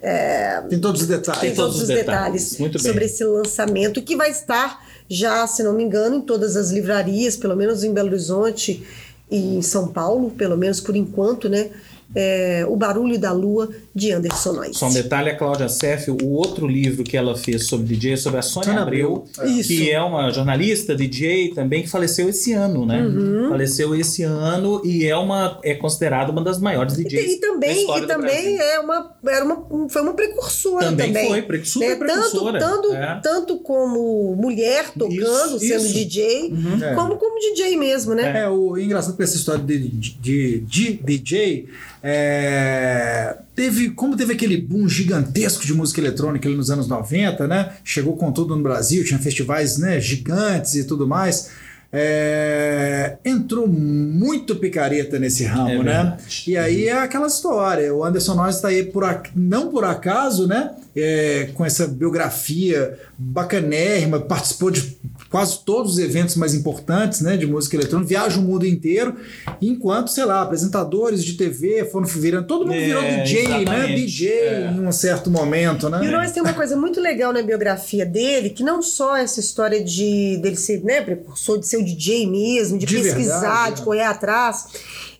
é, 0.00 0.60
Tem 0.68 0.78
todos 0.78 1.00
os 1.02 1.06
detalhes. 1.06 1.40
tem 1.40 1.54
todos 1.54 1.74
todos 1.76 1.82
os 1.82 1.88
detalhes, 1.88 2.04
detalhes. 2.04 2.58
Muito 2.58 2.78
bem. 2.82 2.92
sobre 2.92 3.04
esse 3.06 3.24
lançamento 3.24 4.02
que 4.02 4.14
vai 4.14 4.30
estar 4.30 4.84
já, 5.08 5.46
se 5.46 5.62
não 5.62 5.72
me 5.72 5.82
engano, 5.82 6.16
em 6.16 6.20
todas 6.20 6.56
as 6.56 6.70
livrarias, 6.70 7.36
pelo 7.36 7.56
menos 7.56 7.82
em 7.84 7.92
Belo 7.92 8.08
Horizonte 8.08 8.86
e 9.30 9.56
em 9.56 9.62
São 9.62 9.88
Paulo, 9.88 10.30
pelo 10.30 10.56
menos 10.56 10.80
por 10.80 10.94
enquanto, 10.94 11.48
né? 11.48 11.70
É, 12.14 12.64
o 12.68 12.76
Barulho 12.76 13.18
da 13.18 13.32
Lua 13.32 13.68
de 13.94 14.12
Anderson 14.12 14.52
Noyes. 14.52 14.76
Só 14.76 14.86
um 14.88 14.92
detalhe, 14.92 15.30
a 15.30 15.36
Cláudia 15.36 15.68
Seff, 15.68 16.10
o 16.10 16.28
outro 16.30 16.66
livro 16.66 17.02
que 17.04 17.16
ela 17.16 17.36
fez 17.36 17.66
sobre 17.66 17.86
DJ 17.94 18.12
é 18.12 18.16
sobre 18.16 18.38
a 18.38 18.42
Sônia 18.42 18.68
Sônia 18.68 18.82
Abreu, 18.82 19.24
Abreu, 19.38 19.56
Isso. 19.58 19.68
que 19.68 19.90
é 19.90 20.00
uma 20.00 20.30
jornalista, 20.30 20.94
DJ 20.94 21.54
também, 21.54 21.82
que 21.82 21.88
faleceu 21.88 22.28
esse 22.28 22.52
ano, 22.52 22.84
né? 22.86 23.02
Uhum. 23.02 23.48
Faleceu 23.50 23.94
esse 23.94 24.22
ano 24.22 24.80
e 24.84 25.04
é 25.06 25.16
uma 25.16 25.58
é 25.62 25.74
considerada 25.74 26.30
uma 26.32 26.42
das 26.42 26.58
maiores 26.60 26.94
E, 26.98 27.04
DJs 27.04 27.32
e 27.32 27.40
da 27.40 27.46
também, 27.48 27.80
história 27.80 28.04
e 28.04 28.06
também 28.08 28.58
é 28.58 28.80
uma, 28.80 29.14
era 29.26 29.44
uma, 29.44 29.88
foi 29.88 30.02
uma 30.02 30.14
precursora 30.14 30.86
Também 30.86 31.08
também. 31.12 31.28
foi, 31.28 31.42
pre- 31.42 31.64
super 31.64 31.88
né? 31.90 31.96
precursora, 31.96 32.58
Tanto, 32.58 32.82
tanto, 32.88 32.94
é. 32.94 33.20
tanto 33.22 33.56
como 33.58 34.34
mulher 34.36 34.90
tocando, 34.90 35.56
Isso, 35.56 35.58
sendo 35.60 35.84
isso. 35.84 35.94
DJ, 35.94 36.52
É. 36.82 36.94
como 36.94 37.16
como 37.16 37.38
DJ 37.40 37.76
mesmo, 37.76 38.14
né? 38.14 38.42
É, 38.42 38.48
o 38.48 38.76
engraçado 38.78 39.16
com 39.16 39.22
essa 39.22 39.36
história 39.36 39.62
de, 39.64 39.88
de, 39.88 40.60
de 40.60 40.92
DJ, 40.94 41.68
é, 42.06 43.34
teve, 43.56 43.88
como 43.88 44.14
teve 44.14 44.34
aquele 44.34 44.58
boom 44.58 44.86
gigantesco 44.86 45.64
de 45.64 45.72
música 45.72 46.02
eletrônica 46.02 46.46
ali 46.46 46.54
nos 46.54 46.70
anos 46.70 46.86
90, 46.86 47.48
né? 47.48 47.72
Chegou 47.82 48.14
com 48.14 48.30
tudo 48.30 48.54
no 48.54 48.62
Brasil, 48.62 49.02
tinha 49.02 49.18
festivais 49.18 49.78
né, 49.78 49.98
gigantes 49.98 50.74
e 50.74 50.84
tudo 50.84 51.08
mais. 51.08 51.50
é, 51.96 53.16
entrou 53.24 53.66
muito 53.66 54.56
picareta 54.56 55.18
nesse 55.18 55.44
ramo, 55.44 55.70
É 55.70 55.82
né? 55.82 56.18
E 56.46 56.58
aí 56.58 56.88
é 56.88 56.92
aquela 56.92 57.28
história. 57.28 57.94
O 57.94 58.04
Anderson 58.04 58.34
Noyes 58.34 58.56
está 58.56 58.68
aí 58.68 58.82
por 58.82 59.04
não 59.34 59.70
por 59.70 59.84
acaso, 59.84 60.46
né? 60.46 60.72
É, 60.94 61.48
com 61.54 61.64
essa 61.64 61.86
biografia 61.86 62.98
bacanérrima, 63.16 64.20
participou 64.20 64.70
de 64.70 64.98
quase 65.34 65.64
todos 65.64 65.94
os 65.94 65.98
eventos 65.98 66.36
mais 66.36 66.54
importantes 66.54 67.20
né, 67.20 67.36
de 67.36 67.44
música 67.44 67.74
eletrônica, 67.74 68.08
viaja 68.08 68.38
o 68.38 68.42
mundo 68.42 68.64
inteiro, 68.64 69.16
enquanto, 69.60 70.08
sei 70.12 70.24
lá, 70.24 70.40
apresentadores 70.40 71.24
de 71.24 71.32
TV 71.32 71.84
foram 71.86 72.06
virando, 72.06 72.46
todo 72.46 72.60
mundo 72.64 72.76
É, 72.76 72.84
virou 72.86 73.02
DJ, 73.02 73.48
né? 73.48 73.62
exatamente. 73.62 74.00
DJ 74.06 74.28
É. 74.30 74.70
em 74.72 74.86
um 74.86 74.92
certo 74.92 75.28
momento, 75.32 75.88
né? 75.90 76.04
E 76.04 76.08
o 76.08 76.12
Noyes 76.12 76.30
tem 76.30 76.40
uma 76.40 76.52
coisa 76.52 76.76
muito 76.76 77.00
legal 77.00 77.32
na 77.32 77.42
biografia 77.42 78.06
dele, 78.06 78.48
que 78.50 78.62
não 78.62 78.80
só 78.80 79.16
essa 79.16 79.40
história 79.40 79.82
de 79.82 80.36
dele 80.40 80.54
ser, 80.54 80.84
né, 80.84 81.00
precursor, 81.00 81.58
de 81.58 81.66
ser 81.66 81.78
o 81.78 81.84
DJ 81.84 82.28
mesmo, 82.30 82.78
de, 82.78 82.86
De 82.86 82.94
pesquisar, 82.94 83.40
verdade, 83.40 83.74
de 83.74 83.82
é. 83.82 83.84
correr 83.84 84.02
atrás. 84.04 84.66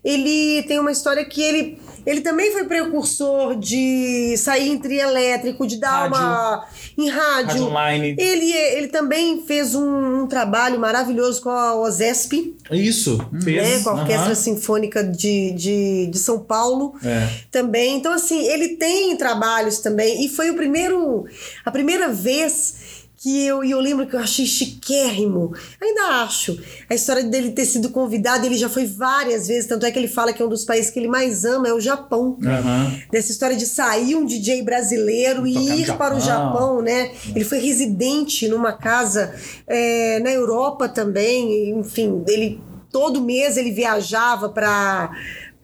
Ele 0.05 0.63
tem 0.69 0.79
uma 0.79 0.93
história 0.93 1.25
que 1.25 1.43
ele 1.43 1.77
ele 2.07 2.21
também 2.21 2.53
foi 2.53 2.65
precursor 2.65 3.57
de 3.57 4.35
sair 4.37 4.69
em 4.71 4.79
trio 4.79 5.01
elétrico, 5.01 5.67
de 5.67 5.77
dar 5.77 6.09
Rádio. 6.09 6.17
uma 6.17 6.67
em 6.99 7.09
rádio. 7.09 7.47
Rádio 7.49 7.67
online. 7.67 8.17
Ele, 8.19 8.53
ele 8.53 8.89
também 8.89 9.43
fez 9.47 9.75
um, 9.75 10.23
um 10.23 10.27
trabalho 10.27 10.79
maravilhoso 10.79 11.41
com 11.43 11.51
a 11.51 11.75
OSESP, 11.81 12.55
Isso, 12.71 13.19
fez. 13.43 13.63
né, 13.69 13.81
com 13.83 13.91
a 13.91 13.95
Orquestra 13.95 14.27
aham. 14.27 14.35
Sinfônica 14.35 15.03
de, 15.05 15.51
de, 15.53 16.07
de 16.09 16.19
São 16.19 16.39
Paulo 16.39 16.95
É. 17.05 17.29
também. 17.51 17.97
Então, 17.97 18.13
assim, 18.13 18.47
ele 18.47 18.77
tem 18.77 19.17
trabalhos 19.17 19.79
também. 19.79 20.25
E 20.25 20.29
foi 20.29 20.51
o 20.51 20.55
primeiro. 20.55 21.25
A 21.65 21.71
primeira 21.71 22.09
vez 22.09 23.04
que 23.25 23.47
eu, 23.47 23.65
e 23.65 23.71
eu 23.71 23.81
lembro 23.81 24.07
que 24.07 24.15
eu 24.15 24.21
achei 24.21 24.45
chiquérrimo. 24.45 25.55
Ainda 25.81 26.23
acho. 26.25 26.63
A 26.91 26.95
história 26.95 27.25
dele 27.25 27.53
ter 27.53 27.65
sido 27.65 27.89
convidado, 27.89 28.45
ele 28.45 28.55
já 28.55 28.69
foi 28.69 28.85
várias 28.85 29.49
vezes. 29.49 29.67
Tanto 29.67 29.87
é 29.87 29.91
que 29.91 29.99
ele 29.99 30.09
fala 30.09 30.31
que 30.31 30.43
é 30.43 30.45
um 30.45 30.49
dos 30.49 30.63
países 30.63 30.91
que 30.91 30.99
ele 30.99 31.09
mais 31.09 31.43
ama, 31.43 31.67
é 31.67 31.73
o 31.73 31.81
Japão. 31.81 32.37
Aham. 32.45 32.93
Dessa 33.11 33.33
história 33.33 33.57
de 33.57 33.65
sair 33.65 34.15
um 34.15 34.27
DJ 34.27 34.61
brasileiro 34.63 35.47
e 35.47 35.55
ir 35.55 35.97
para 35.97 36.15
o 36.15 36.21
Japão. 36.21 36.35
Japão, 36.35 36.83
né? 36.83 37.13
Ele 37.35 37.45
foi 37.45 37.61
residente 37.61 38.47
numa 38.47 38.75
casa 38.75 39.35
é, 39.67 40.21
na 40.21 40.31
Europa 40.31 40.87
também. 40.87 41.71
Enfim, 41.71 42.23
ele 42.29 42.61
todo 42.93 43.21
mês 43.21 43.57
ele 43.57 43.73
viajava 43.73 44.49
para 44.49 45.11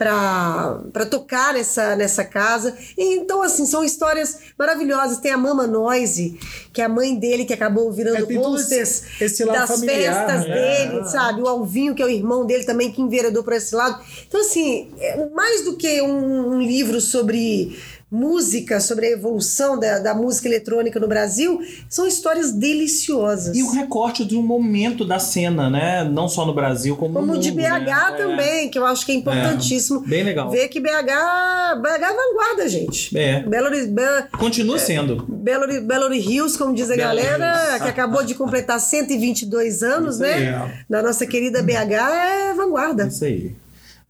para 0.05 1.05
tocar 1.11 1.53
nessa, 1.53 1.95
nessa 1.95 2.25
casa. 2.25 2.75
E, 2.97 3.17
então, 3.19 3.43
assim, 3.43 3.67
são 3.67 3.85
histórias 3.85 4.39
maravilhosas. 4.59 5.19
Tem 5.19 5.31
a 5.31 5.37
Mama 5.37 5.67
Noise, 5.67 6.39
que 6.73 6.81
é 6.81 6.85
a 6.87 6.89
mãe 6.89 7.15
dele, 7.15 7.45
que 7.45 7.53
acabou 7.53 7.93
virando 7.93 8.17
É, 8.33 8.39
hostess 8.39 9.03
esse- 9.21 9.25
esse 9.25 9.45
das 9.45 9.71
familiar, 9.71 10.27
festas 10.27 10.49
né? 10.49 10.55
dele, 10.55 11.05
sabe? 11.09 11.43
O 11.43 11.47
Alvinho, 11.47 11.95
que 11.95 12.03
é 12.03 12.07
o 12.07 12.09
irmão 12.11 12.47
dele 12.47 12.65
também, 12.65 12.91
que 12.91 13.03
enveredou 13.03 13.45
por 13.45 13.53
esse 13.53 13.75
lado. 13.75 14.03
Então, 14.27 14.41
assim, 14.41 14.91
é 14.99 15.29
mais 15.35 15.65
do 15.65 15.77
que 15.77 16.01
um, 16.01 16.55
um 16.55 16.61
livro 16.63 16.99
sobre 17.01 17.79
música, 18.11 18.81
sobre 18.81 19.07
a 19.07 19.11
evolução 19.11 19.79
da, 19.79 19.99
da 19.99 20.15
música 20.15 20.49
eletrônica 20.49 20.99
no 20.99 21.07
Brasil, 21.07 21.61
são 21.89 22.07
histórias 22.07 22.53
deliciosas. 22.53 23.57
E 23.57 23.63
o 23.63 23.71
recorte 23.71 24.25
de 24.25 24.37
um 24.37 24.43
momento 24.43 25.05
da 25.05 25.19
cena, 25.19 25.71
né? 25.71 26.03
Não 26.05 26.29
só 26.29 26.45
no 26.45 26.53
Brasil, 26.53 26.97
como, 26.97 27.15
Como 27.15 27.27
no 27.27 27.33
mundo, 27.35 27.43
de 27.43 27.51
BH 27.53 27.63
né? 27.63 28.15
também, 28.17 28.69
que 28.69 28.79
eu 28.79 28.85
acho 28.87 29.07
que 29.07 29.13
é 29.13 29.15
importantíssimo. 29.15 30.01
Bem 30.01 30.25
legal. 30.25 30.51
Ver 30.51 30.69
que 30.69 30.81
BH, 30.81 30.89
BH 31.81 32.03
é 32.03 32.13
vanguarda, 32.15 32.69
gente. 32.69 33.17
É. 33.17 33.41
Belo, 33.43 33.71
Be- 33.71 34.27
Continua 34.39 34.79
sendo. 34.79 35.25
Belo, 35.29 35.67
Belo 35.83 36.13
Hills, 36.13 36.59
como 36.59 36.75
diz 36.75 36.91
a 36.91 36.97
Belo 36.97 37.03
galera, 37.09 37.67
Hills. 37.69 37.83
que 37.85 37.89
acabou 37.89 38.25
de 38.25 38.35
completar 38.35 38.81
122 38.81 39.83
anos, 39.83 40.15
Isso 40.17 40.23
né? 40.25 40.85
Da 40.89 41.03
nossa 41.03 41.27
querida 41.27 41.63
BH 41.63 41.93
é 41.93 42.55
vanguarda. 42.55 43.07
Isso 43.07 43.25
aí. 43.25 43.55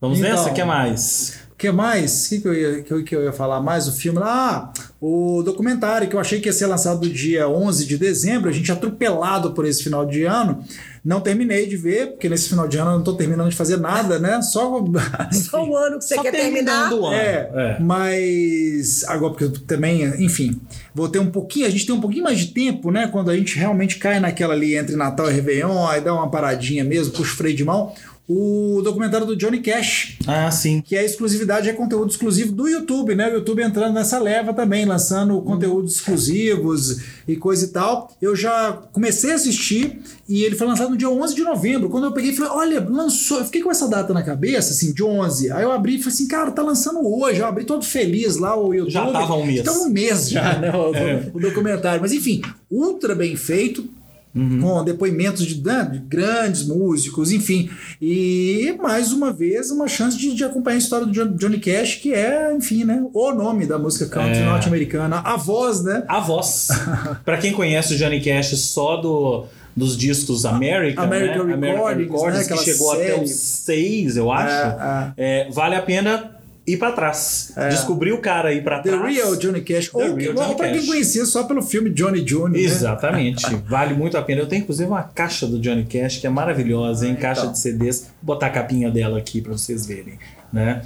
Vamos 0.01 0.19
Então, 0.19 0.31
nessa? 0.31 0.51
O 0.51 0.55
que 0.55 0.65
mais? 0.65 1.39
O 1.61 1.63
que 1.63 1.71
mais? 1.71 2.25
O 2.25 2.29
que, 2.31 2.41
que, 2.41 2.49
eu 2.49 2.55
ia, 2.55 2.83
que, 2.83 2.91
eu, 2.91 3.05
que 3.05 3.15
eu 3.15 3.23
ia 3.23 3.33
falar 3.35 3.61
mais? 3.61 3.87
O 3.87 3.93
filme 3.93 4.19
lá? 4.19 4.73
Ah, 4.75 4.83
o 4.99 5.43
documentário 5.43 6.09
que 6.09 6.17
eu 6.17 6.21
achei 6.21 6.41
que 6.41 6.49
ia 6.49 6.55
ser 6.55 6.65
lançado 6.65 7.07
no 7.07 7.13
dia 7.13 7.47
11 7.47 7.85
de 7.85 7.99
dezembro. 7.99 8.49
A 8.49 8.53
gente 8.53 8.73
atropelado 8.73 9.53
por 9.53 9.67
esse 9.67 9.83
final 9.83 10.07
de 10.07 10.25
ano. 10.25 10.65
Não 11.05 11.21
terminei 11.21 11.67
de 11.67 11.77
ver, 11.77 12.13
porque 12.13 12.31
nesse 12.31 12.49
final 12.49 12.67
de 12.67 12.79
ano 12.79 12.93
eu 12.93 12.97
não 12.97 13.05
tô 13.05 13.13
terminando 13.13 13.51
de 13.51 13.57
fazer 13.57 13.77
nada, 13.77 14.19
né? 14.19 14.41
Só. 14.41 14.83
Só 15.33 15.63
o 15.63 15.77
ano 15.77 15.99
que 15.99 16.05
você 16.07 16.15
Só 16.15 16.23
quer 16.23 16.31
terminar. 16.31 16.95
o 16.95 17.05
ano. 17.05 17.15
É, 17.15 17.51
É. 17.55 17.77
mas 17.79 19.05
agora 19.07 19.33
porque 19.33 19.45
eu 19.45 19.53
também, 19.53 20.03
enfim, 20.25 20.59
vou 20.95 21.11
ter 21.11 21.19
um 21.19 21.31
pouquinho, 21.31 21.67
a 21.67 21.71
gente 21.71 21.85
tem 21.85 21.95
um 21.95 22.01
pouquinho 22.01 22.25
mais 22.25 22.39
de 22.39 22.55
tempo, 22.55 22.91
né? 22.91 23.07
Quando 23.07 23.31
a 23.31 23.37
gente 23.37 23.59
realmente 23.59 23.99
cai 23.99 24.19
naquela 24.19 24.55
ali 24.55 24.77
entre 24.77 24.97
Natal 24.97 25.31
e 25.31 25.35
Réveillon, 25.35 25.87
aí 25.87 26.01
dá 26.01 26.15
uma 26.15 26.31
paradinha 26.31 26.85
mesmo, 26.85 27.13
puxa 27.13 27.35
o 27.35 27.37
freio 27.37 27.55
de 27.55 27.65
mão. 27.67 27.93
O 28.33 28.81
documentário 28.85 29.27
do 29.27 29.35
Johnny 29.35 29.59
Cash, 29.59 30.17
Ah, 30.25 30.49
sim. 30.53 30.81
que 30.81 30.95
é 30.95 31.05
exclusividade, 31.05 31.69
é 31.69 31.73
conteúdo 31.73 32.11
exclusivo 32.13 32.53
do 32.53 32.69
YouTube, 32.69 33.13
né? 33.17 33.29
O 33.29 33.35
YouTube 33.39 33.61
entrando 33.61 33.93
nessa 33.93 34.21
leva 34.21 34.55
também, 34.55 34.85
lançando 34.85 35.43
conteúdos 35.43 35.97
exclusivos 35.97 37.01
e 37.27 37.35
coisa 37.35 37.65
e 37.65 37.69
tal. 37.69 38.09
Eu 38.23 38.37
já 38.37 38.73
comecei 38.93 39.33
a 39.33 39.35
assistir 39.35 39.99
e 40.29 40.45
ele 40.45 40.55
foi 40.55 40.65
lançado 40.69 40.91
no 40.91 40.97
dia 40.97 41.11
11 41.11 41.35
de 41.35 41.43
novembro. 41.43 41.89
Quando 41.91 42.05
eu 42.05 42.13
peguei, 42.13 42.33
falei, 42.33 42.53
olha, 42.53 42.87
lançou. 42.89 43.39
Eu 43.39 43.45
fiquei 43.47 43.63
com 43.63 43.71
essa 43.73 43.89
data 43.89 44.15
na 44.15 44.23
cabeça, 44.23 44.71
assim, 44.71 44.93
de 44.95 45.03
11. 45.03 45.51
Aí 45.51 45.65
eu 45.65 45.73
abri 45.73 45.97
e 45.97 45.99
falei 45.99 46.15
assim, 46.15 46.29
cara, 46.29 46.53
tá 46.53 46.63
lançando 46.63 47.01
hoje. 47.05 47.41
Eu 47.41 47.47
abri 47.47 47.65
todo 47.65 47.85
feliz 47.85 48.37
lá 48.37 48.55
o 48.57 48.73
YouTube. 48.73 48.93
Já 48.93 49.11
tava 49.11 49.35
um 49.35 49.45
mês. 49.45 49.63
Tava 49.65 49.79
um 49.81 49.91
mês 49.91 50.31
já, 50.31 50.55
né? 50.61 50.71
O, 50.73 50.95
É. 50.95 51.31
o 51.35 51.41
documentário. 51.41 52.01
Mas 52.01 52.13
enfim, 52.13 52.41
ultra 52.71 53.13
bem 53.17 53.35
feito 53.35 53.85
Uhum. 54.33 54.61
com 54.61 54.85
depoimentos 54.85 55.45
de, 55.45 55.61
né, 55.65 55.89
de 55.93 55.99
grandes 55.99 56.65
músicos, 56.65 57.33
enfim. 57.33 57.69
E 58.01 58.77
mais 58.81 59.13
uma 59.13 59.33
vez, 59.33 59.71
uma 59.73 59.89
chance 59.89 60.17
de, 60.17 60.35
de 60.35 60.45
acompanhar 60.45 60.77
a 60.77 60.79
história 60.79 61.05
do 61.07 61.13
John- 61.13 61.35
Johnny 61.37 61.59
Cash, 61.59 61.97
que 61.97 62.15
é, 62.15 62.55
enfim, 62.55 62.85
né, 62.85 63.05
o 63.13 63.33
nome 63.33 63.67
da 63.67 63.77
música 63.79 64.07
country 64.07 64.39
É. 64.39 64.45
norte-americana, 64.45 65.19
a 65.25 65.37
voz, 65.37 65.83
né? 65.83 66.05
A 66.07 66.21
voz. 66.21 66.69
Pra 67.25 67.39
quem 67.39 67.53
conhece 67.53 67.95
o 67.95 67.97
Johnny 67.97 68.21
Cash 68.21 68.57
só 68.61 68.99
do, 68.99 69.47
dos 69.75 69.97
discos 69.97 70.45
American, 70.47 71.03
American 71.05 71.45
né? 71.45 71.73
Recordings, 71.73 72.23
né? 72.23 72.57
que 72.57 72.65
chegou 72.65 72.93
até 72.93 73.07
série. 73.11 73.25
os 73.25 73.31
seis, 73.33 74.17
eu 74.17 74.31
acho. 74.31 74.77
É, 75.17 75.49
vale 75.51 75.75
a 75.75 75.83
pena 75.83 76.37
ir 76.73 76.79
pra 76.79 76.93
trás. 76.93 77.53
Descobrir 77.71 78.13
o 78.13 78.19
cara 78.19 78.49
aí 78.51 78.61
pra 78.63 78.81
The 78.81 78.91
trás. 78.91 79.15
Real 79.17 79.37
Johnny 79.37 79.61
Cash. 79.63 79.89
The 79.91 79.99
ou 79.99 80.55
pra 80.55 80.71
quem 80.71 80.87
conhecia 80.87 81.25
só 81.25 81.45
pelo 81.45 81.63
filme 81.63 81.91
Johnny 81.91 82.21
Jr. 82.23 82.49
Né? 82.51 82.61
Exatamente, 82.61 83.47
vale 83.69 83.95
muito 83.95 84.17
a 84.17 84.23
pena. 84.23 84.41
Eu 84.41 84.47
tenho 84.47 84.63
inclusive 84.63 84.89
uma 84.89 85.03
caixa 85.03 85.47
do 85.47 85.59
Johnny 85.59 85.85
Cash 85.85 86.19
que 86.19 86.27
é 86.27 86.31
maravilhosa, 86.31 87.07
hein? 87.07 87.15
Ah, 87.19 87.21
Caixa 87.21 87.41
então. 87.43 87.53
de 87.53 87.59
CDs. 87.59 88.11
Vou 88.23 88.35
botar 88.35 88.47
a 88.47 88.51
capinha 88.51 88.91
dela 88.91 89.19
aqui 89.19 89.41
pra 89.41 89.53
vocês 89.53 89.87
verem, 89.87 90.19
né? 90.53 90.83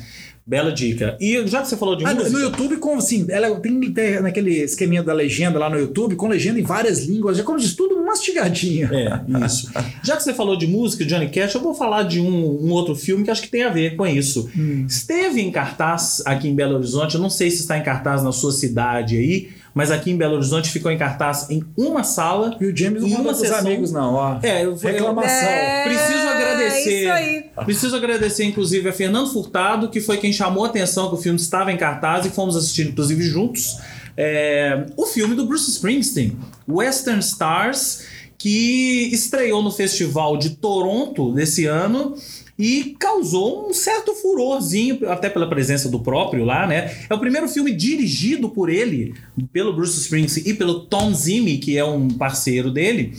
Bela 0.47 0.71
dica. 0.71 1.17
E 1.19 1.47
já 1.47 1.63
que 1.63 1.69
você 1.69 1.77
falou 1.77 1.97
de 1.97 2.05
Ah, 2.05 2.13
música, 2.13 2.31
no 2.31 2.39
YouTube, 2.39 2.77
com, 2.77 2.99
assim, 2.99 3.27
ela 3.31 3.59
tem 3.61 4.21
naquele 4.21 4.63
esqueminha 4.63 5.03
da 5.03 5.15
legenda 5.15 5.59
lá 5.59 5.71
no 5.71 5.79
YouTube, 5.79 6.17
com 6.17 6.29
legenda 6.29 6.61
em 6.61 6.63
várias 6.63 7.05
línguas, 7.05 7.39
já 7.39 7.43
como 7.43 7.59
diz, 7.59 7.75
tudo 7.75 8.05
mastigadinho. 8.05 8.89
É, 8.95 9.25
isso. 9.47 9.71
Já 10.05 10.17
que 10.17 10.23
você 10.23 10.33
falou 10.33 10.57
de 10.57 10.67
música, 10.67 11.05
Johnny 11.05 11.29
Cash, 11.29 11.55
eu 11.55 11.61
vou 11.61 11.75
falar 11.75 12.05
de 12.05 12.21
um, 12.21 12.65
um 12.65 12.71
outro 12.71 12.95
filme 12.95 13.25
que 13.25 13.31
acho 13.31 13.43
que 13.43 13.49
tem 13.49 13.63
a 13.65 13.71
ver 13.71 13.97
com 13.97 14.07
isso. 14.07 14.49
Hum. 14.57 14.85
Esteve 14.87 15.41
em 15.41 15.51
cartaz 15.51 16.23
aqui 16.25 16.49
em 16.49 16.55
Belo 16.55 16.77
Horizonte, 16.77 17.15
eu 17.15 17.21
não 17.21 17.31
sei 17.31 17.51
se 17.51 17.63
está 17.63 17.77
em 17.77 17.83
cartaz 17.83 18.23
na 18.23 18.31
sua 18.33 18.53
cidade 18.53 19.17
aí, 19.17 19.49
mas 19.75 19.91
aqui 19.91 20.11
em 20.13 20.17
Belo 20.17 20.35
Horizonte 20.37 20.71
ficou 20.71 20.91
em 20.91 20.97
cartaz 20.97 21.51
em 21.51 21.65
uma 21.77 22.05
sala. 22.05 22.57
E 22.61 22.65
o 22.67 22.75
James 22.77 23.03
não 23.03 23.09
E 23.09 23.15
uma 23.15 23.35
sessão- 23.35 23.59
amigos, 23.59 23.91
não, 23.91 24.15
ó. 24.15 24.39
É, 24.43 24.65
eu 24.65 24.77
vou 24.77 24.91
Reclamação. 24.91 25.49
É, 25.49 25.85
Preciso 25.85 26.29
agradecer. 26.29 27.01
isso 27.03 27.13
aí. 27.13 27.45
Preciso 27.65 27.97
agradecer, 27.97 28.45
inclusive, 28.45 28.89
a 28.89 28.93
Fernando 28.93 29.33
Furtado, 29.33 29.89
que 29.91 30.01
foi 30.01 30.17
quem 30.19 30.33
chamou 30.33 30.65
a 30.65 30.69
atenção 30.69 31.09
que 31.09 31.17
o 31.17 31.19
filme 31.19 31.39
estava 31.39 31.73
em 31.73 31.77
cartaz 31.77 32.25
e 32.25 32.31
fomos 32.31 32.57
assistir, 32.57 32.87
inclusive, 32.89 33.23
juntos. 33.23 33.77
é, 34.17 34.87
o 34.97 35.07
filme 35.07 35.35
do 35.35 35.45
Bruce 35.45 35.69
Springsteen, 35.73 36.39
Western 36.69 37.19
Stars, 37.19 38.05
que 38.39 39.09
estreou 39.13 39.61
no 39.61 39.73
Festival 39.73 40.37
de 40.37 40.51
Toronto 40.51 41.33
desse 41.33 41.65
ano 41.67 42.15
e 42.59 42.97
causou 42.99 43.69
um 43.69 43.75
certo 43.75 44.15
furorzinho, 44.15 45.09
até 45.09 45.29
pela 45.29 45.49
presença 45.49 45.89
do 45.89 45.99
próprio 46.01 46.45
lá, 46.45 46.67
né? 46.67 46.95
É 47.09 47.15
o 47.15 47.19
primeiro 47.19 47.49
filme 47.49 47.73
dirigido 47.73 48.49
por 48.49 48.69
ele, 48.69 49.15
pelo 49.53 49.73
Bruce 49.73 49.99
Springsteen 50.01 50.49
e 50.49 50.55
pelo 50.55 50.87
Tom 50.87 51.13
Zimi, 51.13 51.59
que 51.59 51.77
é 51.77 51.85
um 51.85 52.09
parceiro 52.09 52.71
dele. 52.71 53.15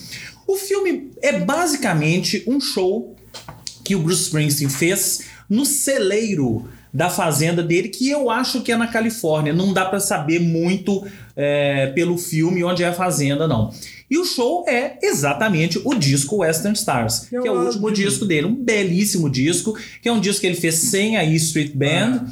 O 0.47 0.55
filme 0.55 1.11
é 1.21 1.39
basicamente 1.39 2.43
um 2.47 2.61
show 2.61 3.15
que 3.83 3.95
o 3.95 3.99
Bruce 3.99 4.23
Springsteen 4.23 4.69
fez 4.69 5.25
no 5.49 5.65
celeiro 5.65 6.67
da 6.93 7.09
fazenda 7.09 7.61
dele, 7.61 7.89
que 7.89 8.09
eu 8.09 8.29
acho 8.29 8.61
que 8.61 8.71
é 8.71 8.77
na 8.77 8.87
Califórnia. 8.87 9.51
Não 9.53 9.73
dá 9.73 9.83
pra 9.85 9.99
saber 9.99 10.39
muito 10.39 11.05
é, 11.35 11.87
pelo 11.87 12.17
filme 12.17 12.63
onde 12.63 12.83
é 12.83 12.87
a 12.87 12.93
fazenda, 12.93 13.47
não. 13.47 13.71
E 14.09 14.17
o 14.17 14.23
show 14.23 14.63
é 14.67 14.97
exatamente 15.01 15.81
o 15.83 15.93
disco 15.95 16.37
Western 16.37 16.73
Stars, 16.77 17.27
Eu 17.33 17.41
que 17.41 17.47
é 17.47 17.51
o 17.51 17.65
último 17.65 17.87
que- 17.87 17.93
disco 17.95 18.23
dele, 18.23 18.45
um 18.47 18.55
belíssimo 18.55 19.29
disco, 19.29 19.75
que 20.01 20.07
é 20.07 20.11
um 20.11 20.19
disco 20.19 20.41
que 20.41 20.47
ele 20.47 20.55
fez 20.55 20.75
sem 20.75 21.17
a 21.17 21.23
E 21.25 21.35
Street 21.35 21.73
Band. 21.73 22.25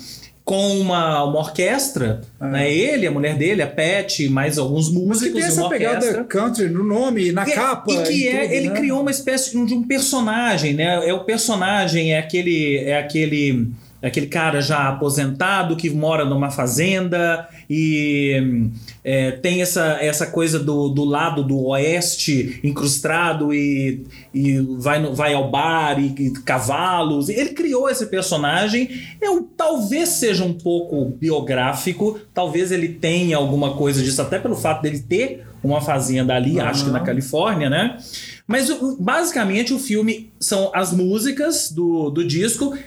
Com 0.46 0.78
uma, 0.80 1.24
uma 1.24 1.40
orquestra, 1.40 2.20
né? 2.40 2.70
Ele, 2.70 3.08
a 3.08 3.12
mulher 3.12 3.38
dele, 3.38 3.62
a 3.62 3.68
Pat, 3.68 4.20
mais 4.30 4.58
alguns 4.58 4.92
músicos 4.92 5.20
Mas 5.22 5.22
que 5.22 5.34
tem 5.34 5.44
essa 5.44 5.70
pegada 5.70 5.96
orquestra. 6.06 6.24
country 6.26 6.70
no 6.70 6.84
nome, 6.84 7.32
na 7.32 7.48
E- 7.48 7.52
capa. 7.52 7.92
E 7.94 8.04
que 8.04 8.28
é, 8.28 8.42
tudo, 8.42 8.54
ele 8.54 8.70
né? 8.70 8.76
criou 8.76 9.00
uma 9.02 9.12
espécie 9.12 9.52
de 9.52 9.58
um, 9.58 9.66
de 9.66 9.74
um 9.74 9.84
personagem, 9.84 10.74
né? 10.74 11.08
É 11.08 11.14
o 11.14 11.24
personagem, 11.24 12.14
é 12.14 12.20
aquele, 12.20 12.78
é 12.80 12.98
aquele 12.98 13.68
aquele 14.02 14.28
cara 14.28 14.60
já 14.60 14.90
aposentado 14.90 15.78
que 15.78 15.90
mora 15.90 16.26
numa 16.26 16.52
fazenda 16.52 17.48
e 17.76 18.70
é, 19.04 19.32
tem 19.32 19.64
essa, 19.64 19.98
essa 20.00 20.28
coisa 20.28 20.60
do, 20.60 20.90
do 20.90 21.04
lado 21.04 21.44
do 21.44 21.60
oeste 21.70 22.60
incrustado 22.64 23.52
e, 23.52 24.06
e 24.32 24.60
vai, 24.78 25.02
no, 25.02 25.16
vai 25.16 25.34
ao 25.34 25.50
bar 25.50 26.00
e, 26.00 26.14
e 26.20 26.32
cavalos. 26.34 27.30
Ele 27.30 27.50
criou 27.50 27.90
esse 27.90 28.06
personagem. 28.06 29.02
Eu, 29.20 29.50
talvez 29.58 30.10
seja 30.10 30.44
um 30.44 30.54
pouco 30.54 31.18
biográfico, 31.20 32.20
talvez 32.32 32.72
ele 32.72 32.90
tenha 32.90 33.38
alguma 33.38 33.74
coisa 33.74 34.04
disso, 34.04 34.22
até 34.22 34.38
pelo 34.38 34.56
fato 34.56 34.84
dele 34.84 35.00
ter 35.00 35.44
uma 35.64 35.82
fazenda 35.82 36.36
ali, 36.36 36.60
uhum. 36.60 36.66
acho 36.66 36.86
que 36.86 36.92
na 36.92 37.00
Califórnia, 37.00 37.72
né? 37.72 37.98
Mas 38.46 38.70
basicamente 39.00 39.74
o 39.74 39.80
filme 39.80 40.32
são 40.40 40.70
as 40.76 40.94
músicas 40.94 41.72
do, 41.72 42.12
do 42.12 42.24
disco 42.24 42.78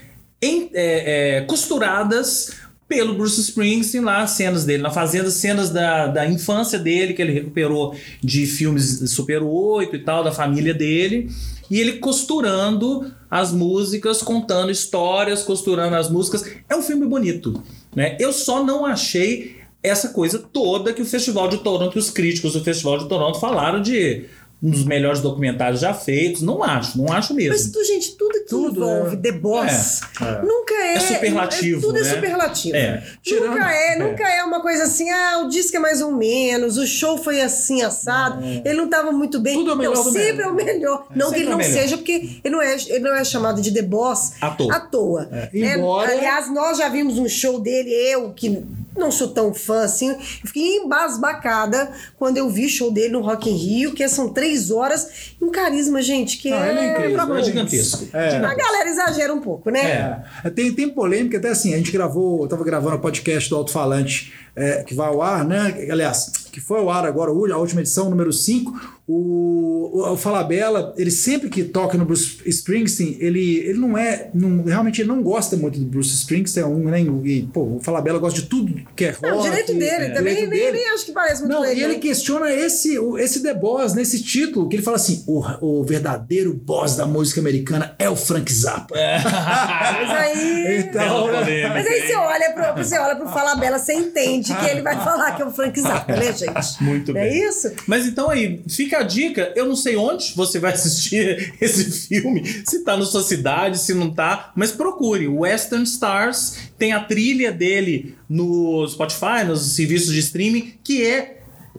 em, 0.40 0.70
é, 0.74 1.38
é, 1.38 1.40
costuradas 1.40 2.65
pelo 2.88 3.14
Bruce 3.14 3.40
Springsteen 3.40 4.04
lá, 4.04 4.26
cenas 4.26 4.64
dele 4.64 4.82
na 4.82 4.90
fazenda, 4.90 5.30
cenas 5.30 5.70
da, 5.70 6.06
da 6.06 6.26
infância 6.26 6.78
dele, 6.78 7.14
que 7.14 7.22
ele 7.22 7.32
recuperou 7.32 7.96
de 8.22 8.46
filmes 8.46 9.10
Super 9.10 9.42
8 9.42 9.96
e 9.96 9.98
tal, 10.00 10.22
da 10.22 10.30
família 10.30 10.72
dele. 10.72 11.28
E 11.68 11.80
ele 11.80 11.94
costurando 11.94 13.12
as 13.28 13.52
músicas, 13.52 14.22
contando 14.22 14.70
histórias, 14.70 15.42
costurando 15.42 15.96
as 15.96 16.08
músicas. 16.08 16.44
É 16.68 16.76
um 16.76 16.82
filme 16.82 17.06
bonito. 17.06 17.60
Né? 17.94 18.16
Eu 18.20 18.32
só 18.32 18.64
não 18.64 18.86
achei 18.86 19.56
essa 19.82 20.10
coisa 20.10 20.38
toda 20.38 20.92
que 20.92 21.02
o 21.02 21.06
Festival 21.06 21.48
de 21.48 21.58
Toronto, 21.58 21.92
que 21.92 21.98
os 21.98 22.10
críticos 22.10 22.52
do 22.52 22.62
Festival 22.62 22.98
de 22.98 23.08
Toronto 23.08 23.40
falaram 23.40 23.80
de 23.80 24.24
um 24.62 24.70
dos 24.70 24.84
melhores 24.84 25.20
documentários 25.20 25.80
já 25.80 25.92
feitos. 25.92 26.40
Não 26.40 26.62
acho, 26.62 26.96
não 26.96 27.12
acho 27.12 27.34
mesmo. 27.34 27.52
Mas, 27.52 27.70
tu, 27.70 27.84
gente, 27.84 28.16
tudo 28.16 28.32
que 28.32 28.40
tudo, 28.40 28.82
envolve 28.82 29.14
é. 29.14 29.18
The 29.18 29.32
Boss 29.32 30.00
é, 30.20 30.24
é. 30.24 30.42
nunca 30.42 30.74
é. 30.74 30.94
É 30.94 31.00
superlativo. 31.00 31.78
É, 31.78 31.80
tudo 31.80 31.94
né? 31.94 32.00
é 32.00 32.14
superlativo. 32.14 32.76
É. 32.76 33.04
Tirando, 33.22 33.50
nunca 33.50 33.72
é, 33.72 33.92
é, 33.92 33.98
nunca 33.98 34.28
é 34.28 34.42
uma 34.44 34.60
coisa 34.62 34.84
assim, 34.84 35.10
ah, 35.10 35.42
o 35.44 35.48
disco 35.48 35.76
é 35.76 35.80
mais 35.80 36.00
ou 36.00 36.12
menos, 36.12 36.78
o 36.78 36.86
show 36.86 37.18
foi 37.18 37.42
assim, 37.42 37.82
assado, 37.82 38.42
é. 38.42 38.62
ele 38.64 38.78
não 38.78 38.86
estava 38.86 39.12
muito 39.12 39.38
bem. 39.38 39.54
Tudo 39.54 39.72
é 39.72 39.74
o 39.74 39.76
melhor. 39.76 39.92
Então, 39.92 40.12
sempre 40.12 40.42
é 40.42 40.48
o 40.48 40.54
melhor. 40.54 41.06
Não 41.14 41.30
que 41.30 41.40
ele 41.40 41.50
não 41.50 41.62
seja, 41.62 41.96
porque 41.96 42.40
ele 42.42 42.54
não, 42.54 42.62
é, 42.62 42.76
ele 42.86 43.00
não 43.00 43.14
é 43.14 43.24
chamado 43.24 43.60
de 43.60 43.72
The 43.72 43.82
Boss 43.82 44.32
à 44.40 44.50
toa. 44.50 44.74
À 44.74 44.80
toa. 44.80 45.26
Né? 45.26 45.50
Embora... 45.52 46.10
Aliás, 46.12 46.50
nós 46.52 46.78
já 46.78 46.88
vimos 46.88 47.18
um 47.18 47.28
show 47.28 47.60
dele, 47.60 47.90
eu, 47.90 48.32
que 48.32 48.64
não 48.96 49.10
sou 49.10 49.28
tão 49.28 49.52
fã 49.52 49.82
assim. 49.82 50.10
Eu 50.10 50.18
fiquei 50.20 50.78
embasbacada 50.78 51.92
quando 52.16 52.38
eu 52.38 52.48
vi 52.48 52.66
o 52.66 52.68
show 52.70 52.90
dele 52.90 53.10
no 53.10 53.20
Rock 53.20 53.50
in 53.50 53.56
Rio, 53.56 53.94
que 53.94 54.06
são 54.08 54.32
três 54.32 54.70
horas. 54.70 55.35
Um 55.46 55.50
carisma, 55.50 56.02
gente, 56.02 56.38
que 56.38 56.50
não, 56.50 56.56
é. 56.58 56.70
é 56.70 56.90
incrível, 56.90 57.36
é 57.36 57.42
gigantesco. 57.42 58.08
É. 58.12 58.36
A 58.36 58.54
galera 58.54 58.88
exagera 58.88 59.32
um 59.32 59.40
pouco, 59.40 59.70
né? 59.70 60.24
É. 60.44 60.50
Tem, 60.50 60.72
tem 60.72 60.88
polêmica, 60.88 61.38
até 61.38 61.50
assim, 61.50 61.72
a 61.72 61.76
gente 61.76 61.92
gravou, 61.92 62.42
eu 62.42 62.48
tava 62.48 62.64
gravando 62.64 62.96
o 62.96 62.98
podcast 62.98 63.48
do 63.48 63.56
Alto 63.56 63.70
Falante 63.70 64.32
é, 64.56 64.82
que 64.82 64.94
vai 64.94 65.08
ao 65.08 65.20
ar, 65.20 65.44
né? 65.44 65.86
Aliás, 65.90 66.32
que 66.50 66.58
foi 66.58 66.78
ao 66.78 66.88
ar 66.88 67.04
agora, 67.04 67.30
a 67.30 67.58
última 67.58 67.82
edição, 67.82 68.08
número 68.08 68.32
5, 68.32 68.96
o, 69.06 69.90
o, 69.92 70.12
o 70.12 70.16
Falabella, 70.16 70.94
ele 70.96 71.10
sempre 71.10 71.50
que 71.50 71.62
toca 71.62 71.98
no 71.98 72.06
Bruce 72.06 72.38
Springsteen, 72.46 73.18
ele, 73.20 73.58
ele 73.58 73.78
não 73.78 73.98
é, 73.98 74.30
não, 74.32 74.64
realmente 74.64 75.02
ele 75.02 75.08
não 75.08 75.22
gosta 75.22 75.54
muito 75.58 75.78
do 75.78 75.84
Bruce 75.84 76.14
Springsteen, 76.14 76.64
é 76.64 76.66
um, 76.66 76.84
né? 76.84 77.02
E, 77.02 77.42
pô, 77.52 77.76
o 77.76 77.80
Falabella 77.82 78.18
gosta 78.18 78.40
de 78.40 78.46
tudo 78.46 78.74
que 78.96 79.04
é 79.04 79.10
rock. 79.10 79.22
Não, 79.22 79.42
direito 79.42 79.74
dele, 79.74 80.06
é, 80.06 80.08
também 80.08 80.34
direito 80.34 80.50
nem, 80.50 80.58
dele. 80.58 80.78
nem 80.78 80.88
acho 80.88 81.04
que 81.04 81.12
parece 81.12 81.42
muito 81.42 81.52
Não, 81.52 81.64
ele, 81.64 81.78
e 81.78 81.84
ele 81.84 81.96
questiona 81.96 82.50
esse, 82.50 82.96
esse 83.18 83.42
The 83.42 83.52
Boss, 83.52 83.92
nesse 83.92 84.22
título, 84.22 84.70
que 84.70 84.76
ele 84.76 84.82
fala 84.82 84.96
assim, 84.96 85.22
o, 85.26 85.35
o 85.60 85.82
verdadeiro 85.84 86.54
boss 86.54 86.96
da 86.96 87.06
música 87.06 87.40
americana 87.40 87.94
é 87.98 88.08
o 88.08 88.16
Frank 88.16 88.52
Zappa. 88.52 88.96
É. 88.96 89.18
mas 89.22 90.10
aí... 90.10 90.78
Então, 90.78 91.26
mas 91.72 91.86
aí 91.86 92.06
você 92.06 92.16
olha 92.16 92.52
pro, 92.52 92.84
você 92.84 92.98
olha 92.98 93.16
pro 93.16 93.28
Falabella, 93.28 93.78
você 93.78 93.94
entende 93.94 94.54
que 94.54 94.66
ele 94.66 94.82
vai 94.82 94.96
falar 95.02 95.32
que 95.32 95.42
é 95.42 95.44
o 95.44 95.50
Frank 95.50 95.80
Zappa, 95.80 96.16
né, 96.16 96.32
gente? 96.32 96.82
Muito 96.82 97.12
bem. 97.12 97.22
É 97.22 97.48
isso? 97.48 97.72
Mas 97.86 98.06
então 98.06 98.30
aí, 98.30 98.62
fica 98.68 98.98
a 98.98 99.02
dica. 99.02 99.52
Eu 99.54 99.66
não 99.66 99.76
sei 99.76 99.96
onde 99.96 100.34
você 100.34 100.58
vai 100.58 100.72
assistir 100.72 101.54
esse 101.60 102.08
filme, 102.08 102.44
se 102.64 102.84
tá 102.84 102.96
na 102.96 103.04
sua 103.04 103.22
cidade, 103.22 103.78
se 103.78 103.94
não 103.94 104.12
tá, 104.12 104.52
mas 104.54 104.72
procure. 104.72 105.28
Western 105.28 105.84
Stars 105.84 106.58
tem 106.78 106.92
a 106.92 107.00
trilha 107.00 107.52
dele 107.52 108.16
no 108.28 108.86
Spotify, 108.88 109.44
nos 109.46 109.74
serviços 109.74 110.12
de 110.12 110.20
streaming, 110.20 110.74
que 110.82 111.06
é 111.06 111.36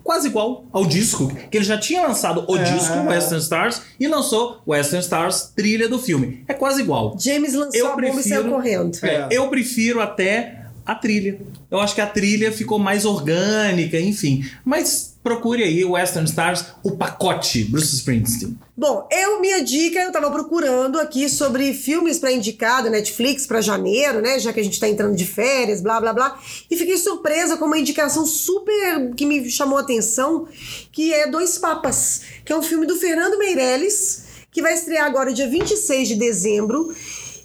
quase 0.08 0.30
igual 0.30 0.66
ao 0.72 0.86
disco, 0.86 1.28
que 1.52 1.58
ele 1.58 1.66
já 1.66 1.78
tinha 1.78 2.02
lançado 2.02 2.46
o 2.48 2.58
é. 2.58 2.64
disco 2.64 2.94
Western 3.10 3.44
Stars 3.44 3.82
e 4.00 4.08
lançou 4.08 4.62
Western 4.66 5.04
Stars, 5.04 5.52
trilha 5.54 5.90
do 5.90 6.00
filme. 6.00 6.46
É 6.48 6.54
quase 6.54 6.82
igual. 6.82 7.18
James 7.20 7.54
lançou 7.54 7.78
eu 7.78 7.88
a 7.88 7.90
bomba 7.90 8.04
prefiro, 8.04 8.26
e 8.26 8.30
saiu 8.30 8.50
correndo. 8.50 8.98
É, 9.04 9.28
eu 9.30 9.50
prefiro 9.50 10.00
até 10.00 10.62
a 10.86 10.96
trilha. 10.96 11.42
Eu 11.70 11.82
acho 11.82 11.94
que 11.94 12.00
a 12.00 12.08
trilha 12.08 12.54
ficou 12.54 12.80
mais 12.80 13.04
orgânica, 13.04 14.00
enfim. 14.00 14.46
Mas 14.64 15.17
procure 15.28 15.62
aí 15.62 15.84
Western 15.84 16.26
Stars, 16.26 16.66
o 16.82 16.96
pacote 16.96 17.66
Bruce 17.66 17.96
Springsteen. 17.96 18.58
Bom, 18.76 19.06
eu 19.12 19.42
minha 19.42 19.62
dica, 19.62 20.00
eu 20.00 20.12
tava 20.12 20.32
procurando 20.32 21.00
aqui 21.00 21.28
sobre 21.28 21.74
filmes 21.74 22.18
para 22.18 22.32
indicar 22.32 22.82
do 22.82 22.90
Netflix 22.90 23.46
para 23.46 23.60
janeiro, 23.60 24.22
né, 24.22 24.40
já 24.40 24.54
que 24.54 24.60
a 24.60 24.64
gente 24.64 24.80
tá 24.80 24.88
entrando 24.88 25.16
de 25.16 25.26
férias, 25.26 25.82
blá 25.82 26.00
blá 26.00 26.14
blá, 26.14 26.40
e 26.72 26.78
fiquei 26.78 26.98
surpresa 26.98 27.58
com 27.58 27.66
uma 27.66 27.78
indicação 27.78 28.26
super 28.26 29.14
que 29.16 29.26
me 29.26 29.50
chamou 29.50 29.78
a 29.78 29.82
atenção, 29.82 30.48
que 30.92 31.14
é 31.14 31.28
Dois 31.28 31.58
Papas, 31.58 32.22
que 32.46 32.54
é 32.54 32.58
um 32.58 32.64
filme 32.64 32.86
do 32.86 32.96
Fernando 32.96 33.38
Meirelles, 33.38 34.24
que 34.50 34.62
vai 34.62 34.74
estrear 34.74 35.06
agora 35.06 35.34
dia 35.34 35.50
26 35.50 36.08
de 36.08 36.16
dezembro 36.16 36.96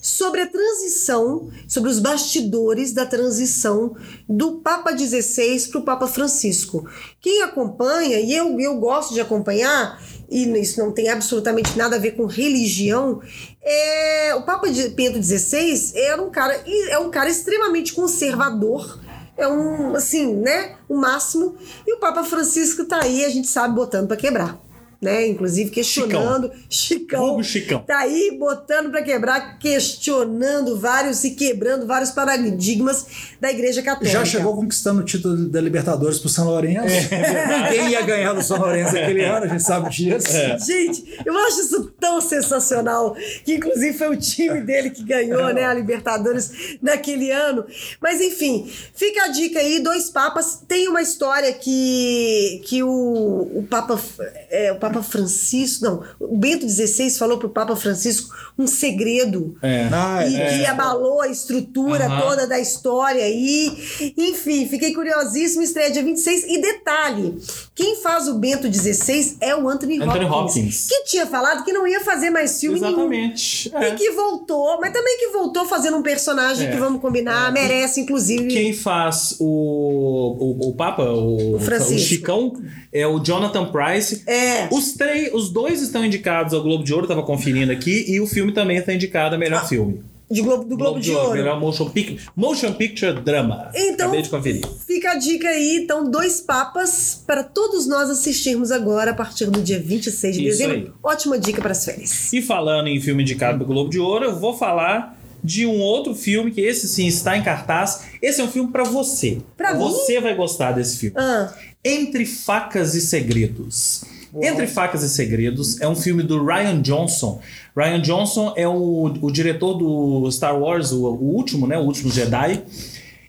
sobre 0.03 0.41
a 0.41 0.49
transição, 0.49 1.49
sobre 1.69 1.89
os 1.89 2.01
bastidores 2.01 2.93
da 2.93 3.07
transição 3.07 3.95
do 4.29 4.59
Papa 4.59 4.91
XVI 4.99 5.69
para 5.71 5.81
o 5.81 5.85
Papa 5.85 6.09
Francisco. 6.09 6.85
Quem 7.21 7.41
acompanha, 7.43 8.19
e 8.19 8.35
eu, 8.35 8.59
eu 8.59 8.77
gosto 8.79 9.15
de 9.15 9.21
acompanhar, 9.21 10.03
e 10.29 10.45
isso 10.59 10.81
não 10.81 10.91
tem 10.91 11.09
absolutamente 11.09 11.79
nada 11.79 11.95
a 11.95 11.99
ver 12.01 12.17
com 12.17 12.27
religião, 12.27 13.23
é, 13.63 14.35
o 14.35 14.43
Papa 14.43 14.67
Pedro 14.97 15.23
XVI 15.23 15.93
era 15.95 16.21
um 16.21 16.31
cara, 16.31 16.61
é 16.89 16.99
um 16.99 17.09
cara 17.09 17.31
extremamente 17.31 17.93
conservador, 17.93 19.01
é 19.37 19.47
um, 19.47 19.95
assim, 19.95 20.35
né, 20.35 20.75
o 20.89 20.97
máximo, 20.97 21.55
e 21.87 21.95
o 21.95 22.01
Papa 22.01 22.25
Francisco 22.25 22.85
tá 22.85 23.05
aí, 23.05 23.25
a 23.25 23.29
gente 23.29 23.47
sabe, 23.47 23.77
botando 23.77 24.09
para 24.09 24.17
quebrar 24.17 24.62
né? 25.03 25.27
Inclusive 25.27 25.71
questionando. 25.71 26.53
Chicão. 26.71 27.43
Chicão. 27.43 27.81
Tá 27.81 27.99
aí 27.99 28.37
botando 28.39 28.89
para 28.89 29.03
quebrar, 29.03 29.59
questionando 29.59 30.79
vários 30.79 31.25
e 31.25 31.33
quebrando 31.33 31.87
vários 31.87 32.13
paradigmas 32.13 33.05
da 33.41 33.51
Igreja 33.51 33.83
Católica. 33.83 34.13
Já 34.13 34.25
chegou 34.25 34.55
conquistando 34.55 35.01
o 35.01 35.05
título 35.05 35.49
da 35.49 35.61
Libertadores 35.61 36.21
pro 36.21 36.29
São 36.29 36.47
Lourenço. 36.47 37.13
É. 37.13 37.69
Quem 37.73 37.89
ia 37.89 38.03
ganhar 38.03 38.33
do 38.33 38.43
São 38.43 38.59
Lourenço 38.59 38.97
aquele 38.97 39.25
ano, 39.25 39.47
a 39.47 39.49
gente 39.49 39.63
sabe 39.65 39.91
disso. 39.91 40.29
É. 40.29 40.57
Gente, 40.59 41.21
eu 41.27 41.37
acho 41.37 41.61
isso 41.63 41.93
tão 41.99 42.21
sensacional, 42.21 43.17
que 43.45 43.55
inclusive 43.55 43.99
foi 43.99 44.09
o 44.09 44.17
time 44.17 44.61
dele 44.61 44.91
que 44.91 45.03
ganhou, 45.03 45.49
é. 45.49 45.55
né, 45.55 45.65
a 45.65 45.75
Libertadores 45.75 46.79
naquele 46.81 47.33
ano. 47.33 47.65
Mas 48.01 48.21
enfim, 48.21 48.71
fica 48.95 49.25
a 49.25 49.29
dica 49.29 49.59
aí, 49.59 49.81
dois 49.81 50.11
papas. 50.11 50.63
Tem 50.69 50.89
uma 50.89 51.03
história 51.03 51.53
que, 51.53 52.63
que 52.65 52.83
o, 52.85 52.89
o 52.89 53.67
Papa, 53.69 54.01
é, 54.49 54.71
o 54.71 54.77
Papa 54.77 54.92
Papa 54.93 55.03
Francisco, 55.03 55.85
não, 55.85 56.03
o 56.21 56.37
Bento 56.37 56.69
XVI 56.69 57.11
falou 57.11 57.39
para 57.39 57.47
o 57.47 57.51
Papa 57.51 57.77
Francisco 57.77 58.35
um 58.59 58.67
segredo 58.67 59.57
é. 59.63 59.89
Ah, 59.93 60.27
e 60.27 60.37
é. 60.37 60.59
que 60.59 60.67
abalou 60.67 61.21
a 61.23 61.29
estrutura 61.29 62.09
uhum. 62.09 62.21
toda 62.21 62.47
da 62.47 62.59
história 62.59 63.29
e, 63.29 64.13
enfim, 64.17 64.69
fiquei 64.69 64.93
curiosíssimo, 64.93 65.63
estreia 65.63 65.91
dia 65.91 66.03
26 66.03 66.45
e 66.49 66.61
detalhe, 66.61 67.39
quem 67.75 67.97
faz 67.97 68.29
o 68.29 68.35
Bento 68.35 68.73
XVI 68.73 69.37
é 69.41 69.57
o 69.57 69.69
Anthony, 69.69 70.03
Anthony 70.03 70.25
Hopkins, 70.25 70.57
Hopkins, 70.57 70.87
que 70.89 71.05
tinha 71.05 71.27
falado 71.27 71.65
que 71.65 71.73
não 71.73 71.87
ia 71.87 72.01
fazer 72.01 72.31
mais 72.31 72.61
filme 72.61 72.79
Exatamente. 72.79 73.71
nenhum. 73.73 73.85
É. 73.85 73.89
E 73.91 73.97
que 73.97 74.11
voltou, 74.11 74.81
mas 74.81 74.93
também 74.93 75.19
que 75.19 75.29
voltou 75.29 75.67
fazendo 75.67 75.97
um 75.97 76.03
personagem 76.03 76.69
que, 76.71 76.77
é. 76.77 76.79
vamos 76.79 77.01
combinar, 77.01 77.49
é. 77.49 77.53
merece, 77.53 78.01
inclusive. 78.01 78.49
Quem 78.49 78.73
faz 78.73 79.37
o, 79.41 79.47
o, 79.47 80.69
o 80.69 80.75
Papa, 80.75 81.05
o, 81.05 81.53
o, 81.53 81.57
o 81.57 81.99
Chicão, 81.99 82.53
é 82.93 83.07
o 83.07 83.19
Jonathan 83.21 83.71
Price. 83.71 84.23
É. 84.27 84.69
Os, 84.83 84.93
três, 84.95 85.33
os 85.33 85.49
dois 85.49 85.81
estão 85.81 86.05
indicados 86.05 86.53
ao 86.53 86.63
Globo 86.63 86.83
de 86.83 86.93
Ouro, 86.93 87.07
tava 87.07 87.23
conferindo 87.23 87.71
aqui, 87.71 88.05
e 88.09 88.21
o 88.21 88.27
filme 88.27 88.53
também 88.53 88.79
está 88.79 88.93
indicado 88.93 89.37
a 89.37 89.39
melhor 89.39 89.63
ah. 89.63 89.67
filme. 89.67 90.03
De 90.29 90.41
Globo, 90.41 90.65
do 90.65 90.69
Globo, 90.71 90.85
Globo 90.85 91.01
de, 91.01 91.11
de, 91.11 91.15
Ouro. 91.15 91.33
Melhor 91.35 91.61
motion, 91.61 91.91
pic, 91.91 92.19
motion 92.35 92.73
Picture 92.73 93.21
Drama. 93.21 93.71
Então, 93.75 94.07
Acabei 94.07 94.23
de 94.23 94.31
conferir. 94.31 94.67
Fica 94.87 95.11
a 95.11 95.15
dica 95.17 95.47
aí, 95.47 95.77
então, 95.83 96.11
dois 96.11 96.41
papas 96.41 97.23
para 97.27 97.45
todos 97.45 97.87
nós 97.87 98.09
assistirmos 98.09 98.73
agora 98.73 99.11
a 99.11 99.15
partir 99.15 99.45
do 99.47 99.61
dia 99.61 99.79
26 99.79 100.35
de 100.35 100.49
Isso 100.49 100.59
dezembro. 100.59 100.77
Aí. 100.77 100.93
Ótima 101.03 101.39
dica 101.39 101.61
para 101.61 101.73
as 101.73 101.85
férias. 101.85 102.33
E 102.33 102.41
falando 102.41 102.89
em 102.89 102.99
filme 102.99 103.23
indicado 103.23 103.59
do 103.59 103.67
Globo 103.67 103.91
de 103.91 103.99
Ouro, 103.99 104.25
eu 104.25 104.35
vou 104.35 104.57
falar 104.57 105.19
de 105.45 105.67
um 105.67 105.81
outro 105.81 106.15
filme 106.15 106.51
que 106.51 106.63
esse 106.63 106.89
sim 106.89 107.07
está 107.07 107.37
em 107.37 107.43
cartaz. 107.43 108.05
Esse 108.23 108.41
é 108.41 108.45
um 108.45 108.49
filme 108.49 108.73
para 108.73 108.85
você. 108.85 109.39
Pra 109.57 109.75
você 109.75 110.19
vai 110.19 110.35
gostar 110.35 110.73
desse 110.73 110.97
filme. 110.97 111.17
Ah. 111.19 111.53
Entre 111.85 112.25
Facas 112.25 112.95
e 112.95 113.03
Segredos. 113.03 114.05
Entre 114.41 114.67
Facas 114.67 115.03
e 115.03 115.09
Segredos 115.11 115.81
é 115.81 115.87
um 115.87 115.95
filme 115.95 116.23
do 116.23 116.45
Ryan 116.45 116.81
Johnson. 116.81 117.41
Ryan 117.77 118.01
Johnson 118.01 118.55
é 118.57 118.67
o, 118.67 119.13
o 119.21 119.31
diretor 119.31 119.75
do 119.75 120.31
Star 120.31 120.59
Wars, 120.59 120.91
o, 120.93 121.05
o 121.05 121.35
último, 121.35 121.67
né? 121.67 121.77
O 121.79 121.83
último 121.83 122.11
Jedi. 122.11 122.63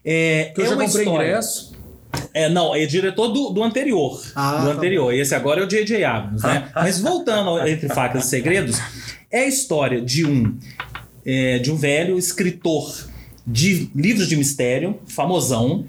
É, 0.06 0.52
Que 0.56 0.62
eu 0.62 0.66
é 0.66 0.70
já 0.70 0.76
comprei 0.76 1.04
história. 1.04 1.28
ingresso. 1.28 1.74
É, 2.34 2.48
não, 2.48 2.76
é 2.76 2.86
diretor 2.86 3.30
do, 3.30 3.50
do 3.50 3.64
anterior. 3.64 4.22
Ah, 4.36 4.62
do 4.62 4.68
tá 4.68 4.74
anterior. 4.74 5.14
Esse 5.14 5.34
agora 5.36 5.62
é 5.62 5.64
o 5.64 5.68
J.J. 5.68 6.04
Abrams, 6.04 6.46
né? 6.46 6.70
Mas 6.76 7.00
voltando 7.00 7.50
ao 7.50 7.68
Entre 7.68 7.90
Facas 7.90 8.26
e 8.26 8.30
Segredos, 8.30 8.80
é 9.32 9.40
a 9.40 9.48
história 9.48 10.00
de 10.00 10.26
um, 10.26 10.58
é, 11.26 11.60
de 11.60 11.72
um 11.72 11.76
velho 11.76 12.18
escritor 12.18 13.10
de 13.46 13.90
livros 13.96 14.30
de 14.30 14.36
mistério, 14.38 15.00
famosão, 15.08 15.86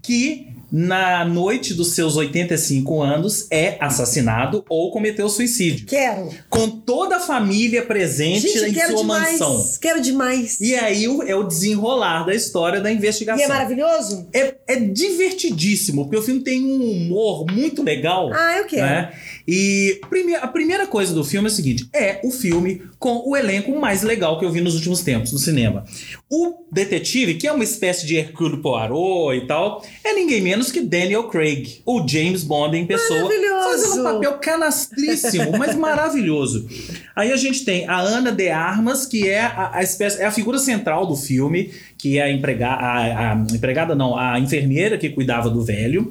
que 0.00 0.53
na 0.76 1.24
noite 1.24 1.72
dos 1.72 1.94
seus 1.94 2.16
85 2.16 3.00
anos 3.00 3.46
é 3.48 3.76
assassinado 3.78 4.64
ou 4.68 4.90
cometeu 4.90 5.28
suicídio. 5.28 5.86
Quero. 5.86 6.30
Com 6.50 6.68
toda 6.68 7.18
a 7.18 7.20
família 7.20 7.86
presente 7.86 8.48
Gente, 8.48 8.70
em 8.70 8.72
quero 8.72 8.90
sua 8.90 9.02
demais. 9.02 9.38
mansão. 9.38 9.78
Quero 9.80 10.00
demais. 10.00 10.60
E 10.60 10.74
aí 10.74 11.04
é 11.04 11.36
o 11.36 11.44
desenrolar 11.44 12.24
da 12.24 12.34
história 12.34 12.80
da 12.80 12.90
investigação. 12.90 13.40
E 13.40 13.44
é 13.44 13.48
maravilhoso? 13.48 14.28
É, 14.32 14.56
é 14.66 14.74
divertidíssimo, 14.74 16.06
porque 16.06 16.16
o 16.16 16.22
filme 16.22 16.40
tem 16.40 16.64
um 16.64 16.90
humor 16.90 17.46
muito 17.52 17.80
legal. 17.80 18.32
Ah, 18.34 18.58
eu 18.58 18.64
quero. 18.64 18.84
Né? 18.84 19.12
E 19.46 20.00
a 20.40 20.48
primeira 20.48 20.88
coisa 20.88 21.14
do 21.14 21.22
filme 21.22 21.48
é 21.48 21.52
o 21.52 21.54
seguinte: 21.54 21.88
é 21.92 22.20
o 22.24 22.32
filme 22.32 22.82
com 22.98 23.22
o 23.24 23.36
elenco 23.36 23.78
mais 23.78 24.02
legal 24.02 24.38
que 24.38 24.44
eu 24.44 24.50
vi 24.50 24.60
nos 24.60 24.74
últimos 24.74 25.02
tempos 25.02 25.30
no 25.30 25.38
cinema. 25.38 25.84
O 26.28 26.64
detetive, 26.72 27.34
que 27.34 27.46
é 27.46 27.52
uma 27.52 27.62
espécie 27.62 28.06
de 28.06 28.16
Hercule 28.16 28.60
Poirot 28.62 29.36
e 29.36 29.46
tal, 29.46 29.84
é 30.02 30.14
ninguém 30.14 30.40
menos 30.40 30.63
que 30.70 30.80
Daniel 30.80 31.24
Craig, 31.24 31.82
o 31.84 32.06
James 32.06 32.44
Bond 32.44 32.76
em 32.76 32.86
pessoa, 32.86 33.30
fazendo 33.64 34.00
um 34.00 34.04
papel 34.04 34.38
canastríssimo, 34.38 35.56
mas 35.58 35.74
maravilhoso. 35.76 36.68
Aí 37.14 37.32
a 37.32 37.36
gente 37.36 37.64
tem 37.64 37.88
a 37.88 37.98
Ana 38.00 38.32
de 38.32 38.48
Armas, 38.48 39.06
que 39.06 39.28
é 39.28 39.40
a, 39.40 39.70
a 39.74 39.82
espécie, 39.82 40.20
é 40.20 40.26
a 40.26 40.30
figura 40.30 40.58
central 40.58 41.06
do 41.06 41.16
filme, 41.16 41.72
que 41.98 42.18
é 42.18 42.22
a, 42.22 42.30
emprega, 42.30 42.68
a, 42.68 43.32
a 43.32 43.34
empregada, 43.52 43.94
não, 43.94 44.16
a 44.16 44.38
enfermeira 44.38 44.98
que 44.98 45.10
cuidava 45.10 45.48
do 45.50 45.62
velho. 45.62 46.10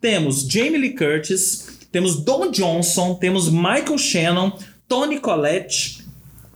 Temos 0.00 0.46
Jamie 0.48 0.78
Lee 0.78 0.94
Curtis, 0.94 1.78
temos 1.90 2.24
Don 2.24 2.50
Johnson, 2.50 3.14
temos 3.14 3.50
Michael 3.50 3.98
Shannon, 3.98 4.52
Tony 4.88 5.18
Collette, 5.18 6.03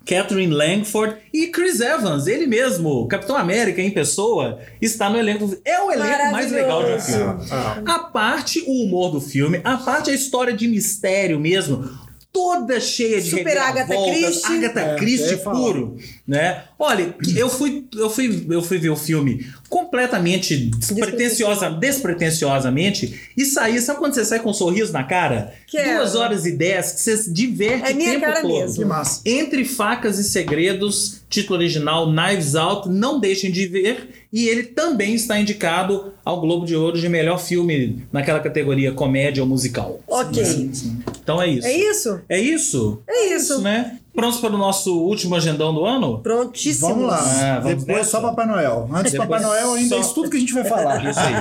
Catherine 0.09 0.55
Langford 0.55 1.17
e 1.35 1.49
Chris 1.49 1.81
Evans, 1.81 2.27
ele 2.27 2.47
mesmo, 2.47 3.07
Capitão 3.09 3.37
América 3.37 3.83
em 3.83 3.91
pessoa, 3.91 4.59
está 4.81 5.11
no 5.11 5.19
elenco. 5.19 5.55
É 5.65 5.81
o 5.83 5.93
elenco 5.93 6.33
mais 6.33 6.51
legal 6.51 6.83
de 6.83 6.93
um 6.93 6.97
Maravilhoso. 6.97 7.47
filme. 7.47 7.85
A 7.87 7.99
parte 7.99 8.65
o 8.67 8.85
humor 8.85 9.11
do 9.13 9.21
filme, 9.21 9.61
a 9.63 9.77
parte 9.77 10.11
a 10.11 10.15
história 10.15 10.55
de 10.55 10.67
mistério 10.67 11.39
mesmo, 11.39 11.85
toda 12.33 12.81
cheia 12.81 13.21
de 13.21 13.31
Super 13.31 13.59
Agatha 13.59 13.95
Christie. 13.95 14.57
Agatha 14.57 14.81
É, 14.81 14.97
Christie 14.97 15.37
puro, 15.39 15.97
né? 16.27 16.65
Olha, 16.79 17.13
eu 17.37 17.51
fui, 17.51 17.85
eu 17.97 18.09
fui, 18.09 18.47
eu 18.49 18.63
fui 18.63 18.79
ver 18.79 18.91
o 18.91 18.97
filme 18.97 19.45
completamente 19.69 20.57
despretensiosa, 20.57 21.69
despretensiosamente 21.71 23.21
e 23.37 23.45
saí, 23.45 23.81
sabe 23.81 23.99
quando 23.99 24.15
você 24.15 24.25
sai 24.25 24.39
com 24.41 24.51
um 24.51 24.55
sorriso 24.55 24.93
na 24.93 25.03
cara? 25.03 25.53
Quero. 25.67 25.97
Duas 25.99 26.15
horas 26.15 26.47
e 26.47 26.53
dez, 26.53 26.93
que 26.93 27.01
você 27.01 27.17
se 27.17 27.33
diverte 27.33 27.91
É 27.91 27.95
minha 27.95 28.11
o 28.11 28.13
tempo 28.15 28.27
cara 28.27 28.41
todo. 28.43 28.53
mesmo. 28.53 28.77
Que 28.79 28.85
massa. 28.85 29.21
Entre 29.25 29.65
Facas 29.65 30.19
e 30.19 30.25
Segredos, 30.25 31.21
título 31.29 31.59
original 31.59 32.13
Knives 32.13 32.55
Out, 32.55 32.89
não 32.89 33.19
deixem 33.21 33.51
de 33.51 33.67
ver. 33.67 34.11
E 34.33 34.47
ele 34.47 34.63
também 34.63 35.15
está 35.15 35.41
indicado 35.41 36.13
ao 36.25 36.41
Globo 36.41 36.67
de 36.67 36.77
Ouro 36.77 37.01
de 37.01 37.09
melhor 37.09 37.39
filme 37.41 38.05
naquela 38.13 38.41
categoria 38.41 38.93
comédia 38.93 39.43
ou 39.43 39.49
musical. 39.49 40.01
Ok. 40.07 40.71
Então 41.23 41.41
é 41.43 41.49
isso. 41.49 41.67
É 41.67 41.73
isso? 41.77 42.21
É 42.29 42.41
isso? 42.41 43.03
É 43.09 43.35
isso. 43.35 43.61
né? 43.63 43.98
Prontos 44.19 44.41
para 44.41 44.55
o 44.55 44.59
nosso 44.59 44.99
último 44.99 45.35
agendão 45.37 45.73
do 45.73 45.85
ano? 45.85 46.19
Prontíssimo. 46.21 46.89
Vamos 46.89 47.07
lá. 47.07 47.19
Ah, 47.21 47.61
vamos 47.61 47.85
Depois 47.85 47.99
nessa? 47.99 48.11
só 48.11 48.21
Papai 48.21 48.47
Noel. 48.47 48.89
Antes 48.93 49.13
Depois 49.13 49.29
Papai 49.29 49.43
Noel 49.47 49.75
ainda 49.75 49.89
só- 49.91 49.97
é 49.97 50.01
isso 50.01 50.15
tudo 50.15 50.29
que 50.31 50.37
a 50.37 50.41
gente 50.41 50.53
vai 50.53 50.65
falar. 50.65 51.05
Isso 51.09 51.21
aí. 51.21 51.35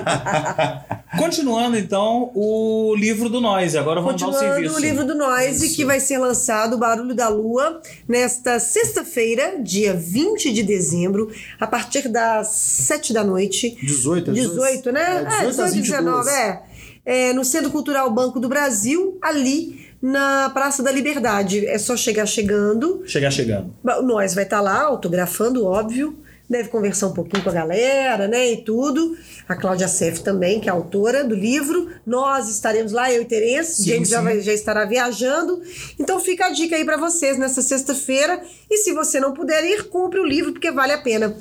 Continuando, 1.17 1.77
então, 1.77 2.31
o 2.35 2.93
livro 2.95 3.29
do 3.29 3.41
Nós. 3.41 3.75
Agora 3.75 4.01
vamos 4.01 4.19
dar 4.21 4.27
o 4.27 4.31
Continuando 4.31 4.55
serviço. 4.55 4.75
o 4.75 4.79
livro 4.79 5.05
do 5.05 5.15
Noise, 5.15 5.75
que 5.75 5.83
vai 5.85 5.99
ser 5.99 6.17
lançado, 6.19 6.75
O 6.75 6.77
Barulho 6.77 7.15
da 7.15 7.27
Lua, 7.29 7.81
nesta 8.07 8.59
sexta-feira, 8.59 9.55
dia 9.61 9.93
20 9.93 10.51
de 10.53 10.61
dezembro, 10.63 11.31
a 11.59 11.65
partir 11.65 12.07
das 12.09 12.47
7 12.49 13.13
da 13.13 13.23
noite. 13.23 13.75
18, 13.81 14.31
é 14.31 14.33
18, 14.33 14.91
né? 14.91 15.01
É, 15.01 15.43
É, 15.45 15.47
18 15.47 15.61
às 15.61 15.73
18 15.73 15.77
e 15.77 15.81
19, 15.81 16.17
22. 16.29 16.37
é. 16.37 16.61
É, 17.09 17.33
No 17.33 17.45
Centro 17.45 17.71
Cultural 17.71 18.11
Banco 18.11 18.37
do 18.39 18.49
Brasil, 18.49 19.17
ali 19.21 19.86
na 20.01 20.49
Praça 20.53 20.81
da 20.83 20.91
Liberdade. 20.91 21.65
É 21.65 21.77
só 21.77 21.95
chegar 21.97 22.25
chegando. 22.25 23.03
Chegar 23.05 23.31
chegando. 23.31 23.73
Nós 24.03 24.33
vai 24.33 24.43
estar 24.43 24.61
lá, 24.61 24.81
autografando, 24.83 25.65
óbvio. 25.65 26.17
Deve 26.49 26.69
conversar 26.69 27.07
um 27.07 27.13
pouquinho 27.13 27.43
com 27.43 27.49
a 27.49 27.53
galera, 27.53 28.25
né? 28.25 28.53
E 28.53 28.63
tudo. 28.63 29.17
A 29.49 29.55
Cláudia 29.55 29.87
Seff 29.89 30.21
também, 30.21 30.61
que 30.61 30.69
é 30.69 30.71
autora 30.71 31.21
do 31.25 31.35
livro. 31.35 31.89
Nós 32.05 32.47
estaremos 32.49 32.93
lá, 32.93 33.11
eu 33.11 33.21
e 33.21 33.25
Terence. 33.25 33.83
Sim, 33.83 33.89
James 33.95 34.07
já, 34.09 34.21
vai- 34.21 34.39
já 34.39 34.53
estará 34.53 34.85
viajando. 34.85 35.61
Então 35.99 36.21
fica 36.21 36.45
a 36.45 36.49
dica 36.51 36.77
aí 36.77 36.85
pra 36.85 36.95
vocês 36.95 37.37
nessa 37.37 37.61
sexta-feira. 37.61 38.41
E 38.71 38.77
se 38.77 38.93
você 38.93 39.19
não 39.19 39.33
puder 39.33 39.61
ir, 39.65 39.89
compre 39.89 40.21
o 40.21 40.25
livro, 40.25 40.53
porque 40.53 40.71
vale 40.71 40.93
a 40.93 40.97
pena. 40.99 41.35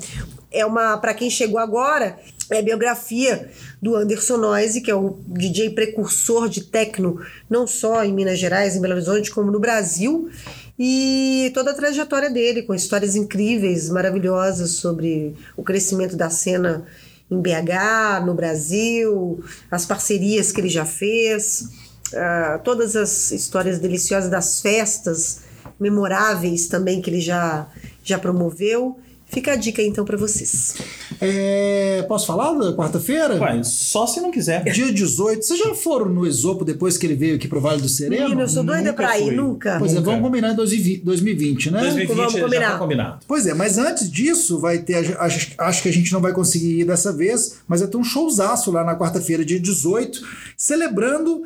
É 0.51 0.65
uma, 0.65 0.97
para 0.97 1.13
quem 1.13 1.29
chegou 1.29 1.59
agora, 1.59 2.17
é 2.51 2.59
a 2.59 2.61
biografia 2.61 3.49
do 3.81 3.95
Anderson 3.95 4.37
Noise, 4.37 4.81
que 4.81 4.91
é 4.91 4.95
o 4.95 5.19
DJ 5.27 5.71
precursor 5.71 6.47
de 6.47 6.63
techno, 6.63 7.19
não 7.49 7.67
só 7.67 8.03
em 8.03 8.13
Minas 8.13 8.39
Gerais, 8.39 8.75
em 8.75 8.81
Belo 8.81 8.93
Horizonte, 8.93 9.31
como 9.31 9.51
no 9.51 9.59
Brasil. 9.59 10.29
E 10.79 11.51
toda 11.53 11.71
a 11.71 11.73
trajetória 11.73 12.29
dele, 12.29 12.61
com 12.61 12.73
histórias 12.73 13.15
incríveis, 13.15 13.89
maravilhosas 13.89 14.71
sobre 14.71 15.35
o 15.55 15.63
crescimento 15.63 16.15
da 16.15 16.29
cena 16.29 16.85
em 17.29 17.41
BH, 17.41 18.25
no 18.25 18.33
Brasil, 18.33 19.43
as 19.69 19.85
parcerias 19.85 20.51
que 20.51 20.61
ele 20.61 20.69
já 20.69 20.85
fez, 20.85 21.69
ah, 22.13 22.61
todas 22.63 22.95
as 22.95 23.31
histórias 23.31 23.79
deliciosas 23.79 24.29
das 24.29 24.61
festas 24.61 25.41
memoráveis 25.79 26.67
também 26.67 27.01
que 27.01 27.09
ele 27.09 27.21
já, 27.21 27.67
já 28.03 28.17
promoveu. 28.17 28.97
Fica 29.29 29.51
a 29.51 29.55
dica 29.57 29.81
aí, 29.81 29.87
então 29.87 30.05
para 30.05 30.15
vocês. 30.17 30.75
É, 31.19 32.03
posso 32.07 32.25
falar 32.25 32.53
da 32.53 32.73
quarta-feira? 32.73 33.35
Ué, 33.35 33.61
só 33.63 34.07
se 34.07 34.21
não 34.21 34.31
quiser. 34.31 34.63
Dia 34.63 34.91
18. 34.91 35.43
Vocês 35.45 35.59
já 35.59 35.75
foram 35.75 36.07
no 36.07 36.25
Esopo 36.25 36.63
depois 36.63 36.97
que 36.97 37.05
ele 37.05 37.15
veio 37.15 37.35
aqui 37.35 37.47
pro 37.47 37.59
Vale 37.59 37.81
do 37.81 37.89
Sereno? 37.89 38.23
Menino, 38.23 38.41
eu 38.41 38.47
sou 38.47 38.63
doida 38.63 38.81
nunca 38.83 38.93
pra 38.93 39.19
ir, 39.19 39.25
fui. 39.25 39.35
nunca. 39.35 39.75
Pois 39.79 39.91
é, 39.91 39.95
Nunca. 39.95 40.05
vamos 40.11 40.21
combinar 40.25 40.53
em 40.53 40.55
2020, 40.55 41.03
2020, 41.03 41.71
né? 41.71 41.79
2020 41.81 42.15
Vamos 42.15 42.33
já 42.33 42.39
combinar. 42.41 42.71
tá 42.71 42.77
combinado. 42.77 43.19
Pois 43.27 43.45
é, 43.45 43.53
mas 43.53 43.77
antes 43.77 44.09
disso, 44.09 44.59
vai 44.59 44.79
ter. 44.79 44.95
Acho, 45.19 45.51
acho 45.57 45.81
que 45.83 45.89
a 45.89 45.93
gente 45.93 46.11
não 46.13 46.21
vai 46.21 46.31
conseguir 46.31 46.79
ir 46.79 46.85
dessa 46.85 47.11
vez, 47.11 47.57
mas 47.67 47.81
vai 47.81 47.89
ter 47.89 47.97
um 47.97 48.03
showzaço 48.03 48.71
lá 48.71 48.83
na 48.83 48.95
quarta-feira, 48.97 49.43
dia 49.43 49.59
18, 49.59 50.21
celebrando 50.55 51.43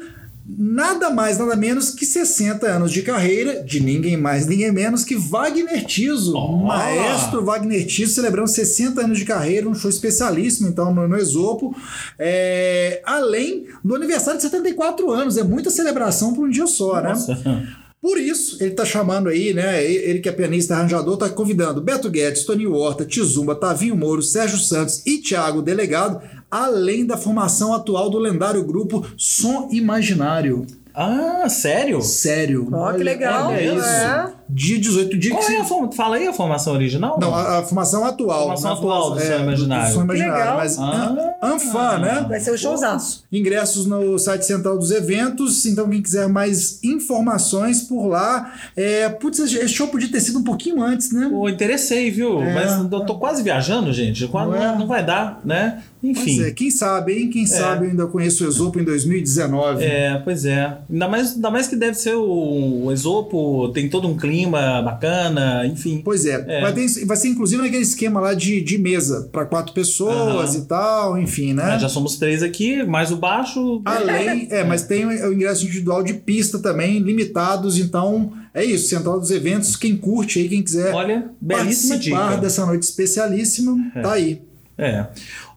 nada 0.58 1.10
mais, 1.10 1.38
nada 1.38 1.56
menos 1.56 1.92
que 1.92 2.06
60 2.06 2.68
anos 2.68 2.92
de 2.92 3.02
carreira 3.02 3.64
de 3.64 3.80
ninguém 3.80 4.18
mais, 4.18 4.48
ninguém 4.48 4.72
menos 4.72 5.04
que 5.04 5.16
Wagner 5.16 5.86
Tiso. 5.86 6.36
Oh! 6.36 6.66
Maestro 6.66 7.44
Wagner 7.44 7.86
Tiso 7.86 8.14
celebrando 8.14 8.50
60 8.50 9.02
anos 9.02 9.20
de 9.20 9.26
carreira, 9.26 9.68
um 9.68 9.74
show 9.74 9.90
especialíssimo, 9.90 10.68
então, 10.68 10.94
no, 10.94 11.08
no 11.08 11.18
Esopo. 11.18 11.76
É, 12.18 13.02
além 13.06 13.68
do 13.84 13.96
aniversário 13.96 14.38
de 14.38 14.44
74 14.44 15.12
anos, 15.12 15.38
é 15.38 15.44
muita 15.44 15.70
celebração 15.70 16.34
para 16.34 16.44
um 16.44 16.50
dia 16.50 16.68
só, 16.68 17.02
né? 17.02 17.10
Nossa. 17.10 17.82
Por 18.02 18.18
isso, 18.18 18.58
ele 18.60 18.72
tá 18.72 18.84
chamando 18.84 19.30
aí, 19.30 19.54
né? 19.54 19.86
Ele 19.86 20.20
que 20.20 20.28
é 20.28 20.32
pianista 20.32 20.76
arranjador, 20.76 21.18
tá 21.18 21.30
convidando 21.30 21.80
Beto 21.80 22.10
Guedes, 22.10 22.44
Tony 22.44 22.66
Horta, 22.66 23.06
Tizumba, 23.06 23.54
Tavinho 23.54 23.96
Moro, 23.96 24.24
Sérgio 24.24 24.58
Santos 24.58 25.04
e 25.06 25.20
Thiago 25.20 25.62
Delegado, 25.62 26.20
além 26.52 27.06
da 27.06 27.16
formação 27.16 27.74
atual 27.74 28.10
do 28.10 28.20
lendário 28.20 28.64
grupo 28.64 29.06
Som 29.18 29.70
Imaginário. 29.72 30.68
Ah, 30.94 31.48
sério? 31.48 32.02
Sério. 32.02 32.68
Ó, 32.72 32.92
que 32.92 33.04
legal. 33.04 33.48
olha 33.48 33.62
isso. 33.62 33.86
É. 33.86 34.34
Dia 34.54 34.80
18, 34.80 35.18
dia 35.18 35.32
Qual 35.32 35.40
que 35.46 35.52
é 35.54 35.56
se- 35.56 35.62
a 35.62 35.66
forma? 35.66 35.92
Fala 35.92 36.18
aí 36.18 36.28
a 36.28 36.34
formação 36.34 36.74
original? 36.74 37.18
Não, 37.20 37.34
a, 37.34 37.60
a 37.60 37.64
formação 37.64 38.04
atual. 38.06 38.42
Formação 38.42 38.72
né? 38.72 38.78
atual 38.78 39.12
do 39.12 39.20
Som 39.20 39.26
Imaginário. 39.44 39.88
do 39.88 39.94
Som 39.94 40.04
Imaginário. 40.04 40.34
legal. 40.40 40.58
Mas 40.58 40.78
Ah. 40.80 41.16
An- 41.42 41.54
Anfã, 41.56 41.98
né? 42.00 42.26
Vai 42.28 42.40
ser 42.40 42.54
um 42.54 42.58
showzaço. 42.58 43.24
Ingressos 43.32 43.86
no 43.86 44.20
site 44.20 44.46
central 44.46 44.78
dos 44.78 44.92
eventos. 44.92 45.66
Então, 45.66 45.90
quem 45.90 46.02
quiser 46.02 46.28
mais 46.28 46.84
informações 46.84 47.82
por 47.82 48.08
lá. 48.08 48.54
É, 48.76 49.10
putz, 49.10 49.40
esse 49.40 49.68
show 49.70 49.88
podia 49.88 50.10
ter 50.10 50.20
sido 50.20 50.40
um 50.40 50.44
pouquinho 50.44 50.82
antes, 50.82 51.12
né? 51.12 51.28
Pô, 51.30 51.48
interessei, 51.50 52.10
viu? 52.12 52.42
É. 52.42 52.54
Mas 52.54 52.92
eu 52.92 53.06
tô 53.06 53.16
quase 53.16 53.42
viajando, 53.44 53.92
gente. 53.94 54.28
Quase 54.28 54.52
Não 54.52 54.58
não, 54.58 54.64
é? 54.66 54.78
não 54.78 54.88
vai 54.88 55.06
dar, 55.06 55.40
né? 55.46 55.82
Pois 56.02 56.18
Enfim. 56.18 56.44
é, 56.44 56.52
quem 56.52 56.72
sabe, 56.72 57.14
hein? 57.14 57.30
Quem 57.30 57.46
sabe 57.46 57.86
eu 57.86 57.92
ainda 57.92 58.08
conheço 58.08 58.44
o 58.44 58.48
Exopo 58.48 58.80
em 58.80 58.84
2019. 58.84 59.84
É, 59.84 60.20
pois 60.24 60.46
é. 60.46 60.78
Ainda 60.92 61.08
mais, 61.08 61.36
ainda 61.36 61.52
mais 61.52 61.68
que 61.68 61.76
deve 61.76 61.94
ser 61.94 62.16
o, 62.16 62.86
o 62.86 62.92
Esopo, 62.92 63.70
tem 63.70 63.88
todo 63.88 64.08
um 64.08 64.18
clima 64.18 64.41
clima 64.44 64.82
bacana, 64.82 65.66
enfim. 65.66 66.02
Pois 66.04 66.26
é. 66.26 66.44
É. 66.48 66.62
Vai, 66.62 66.74
ter- 66.74 67.06
vai 67.06 67.18
ser 67.18 67.28
inclusive 67.30 67.62
naquele 67.62 67.84
esquema 67.84 68.20
lá 68.20 68.34
de, 68.34 68.62
de 68.62 68.78
mesa 68.78 69.30
para 69.32 69.46
quatro 69.46 69.74
pessoas 69.74 70.56
Aham. 70.56 70.60
e 70.64 70.66
tal, 70.68 71.18
enfim, 71.18 71.54
né? 71.54 71.78
Já 71.80 71.88
somos 71.90 72.18
três 72.18 72.42
aqui, 72.44 72.84
mais 72.84 73.12
o 73.12 73.18
baixo. 73.18 73.82
Além, 73.86 74.48
é, 74.52 74.64
mas 74.64 74.84
tem 74.84 75.06
o 75.06 75.34
ingresso 75.34 75.64
individual 75.66 76.04
de 76.04 76.14
pista 76.14 76.60
também, 76.60 77.00
limitados, 77.00 77.78
então 77.78 78.34
é 78.54 78.64
isso, 78.64 78.88
Central 78.90 79.20
dos 79.20 79.32
Eventos, 79.32 79.76
quem 79.76 79.96
curte 79.96 80.40
aí, 80.40 80.50
quem 80.50 80.62
quiser 80.62 80.94
Olha, 80.94 81.30
belíssima 81.40 81.94
participar 81.96 82.30
dica. 82.30 82.42
dessa 82.42 82.66
noite 82.66 82.84
especialíssima, 82.84 83.92
tá 84.02 84.14
aí. 84.14 84.42
É. 84.78 85.06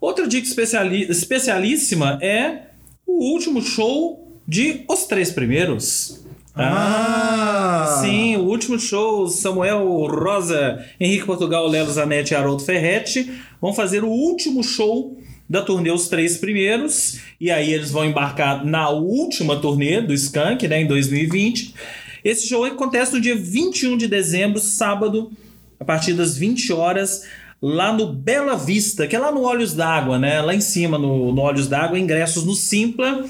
Outra 0.01 0.27
dica 0.29 0.47
especiali- 0.47 1.11
especialíssima 1.11 2.19
é 2.23 2.63
o 3.07 3.33
último 3.33 3.63
show 3.63 4.39
de 4.47 4.83
Os 4.89 5.05
Três 5.05 5.31
Primeiros. 5.31 6.21
Ah! 6.55 8.01
Sim, 8.01 8.37
o 8.37 8.45
último 8.45 8.79
show, 8.79 9.29
Samuel 9.29 9.87
Rosa, 10.07 10.85
Henrique 11.01 11.27
Portugal, 11.27 11.67
Lelo 11.67 11.91
Zanetti 11.91 12.33
e 12.33 12.37
Haroldo 12.37 12.63
Ferretti 12.63 13.31
vão 13.61 13.73
fazer 13.73 14.05
o 14.05 14.09
último 14.09 14.63
show 14.63 15.19
da 15.49 15.63
turnê 15.63 15.91
Os 15.91 16.09
Três 16.09 16.39
Primeiros, 16.39 17.21
e 17.41 17.51
aí 17.51 17.73
eles 17.73 17.91
vão 17.91 18.05
embarcar 18.05 18.65
na 18.65 18.89
última 18.89 19.57
turnê 19.57 20.01
do 20.01 20.15
Skank, 20.15 20.67
né, 20.69 20.81
em 20.81 20.87
2020. 20.87 21.75
Esse 22.25 22.49
show 22.49 22.65
acontece 22.65 23.13
no 23.13 23.21
dia 23.21 23.37
21 23.37 23.97
de 23.97 24.09
dezembro, 24.09 24.59
sábado, 24.59 25.31
a 25.79 25.85
partir 25.85 26.15
das 26.15 26.39
20 26.39 26.73
horas, 26.73 27.25
lá 27.61 27.93
no 27.93 28.13
Bela 28.13 28.57
Vista, 28.57 29.07
que 29.07 29.15
é 29.15 29.19
lá 29.19 29.31
no 29.31 29.43
Olhos 29.43 29.75
d'Água, 29.75 30.19
né? 30.19 30.41
Lá 30.41 30.55
em 30.55 30.61
cima, 30.61 30.99
no, 30.99 31.33
no 31.33 31.43
Olhos 31.43 31.67
d'Água, 31.67 31.99
ingressos 31.99 32.45
no 32.45 32.55
Simpla. 32.55 33.25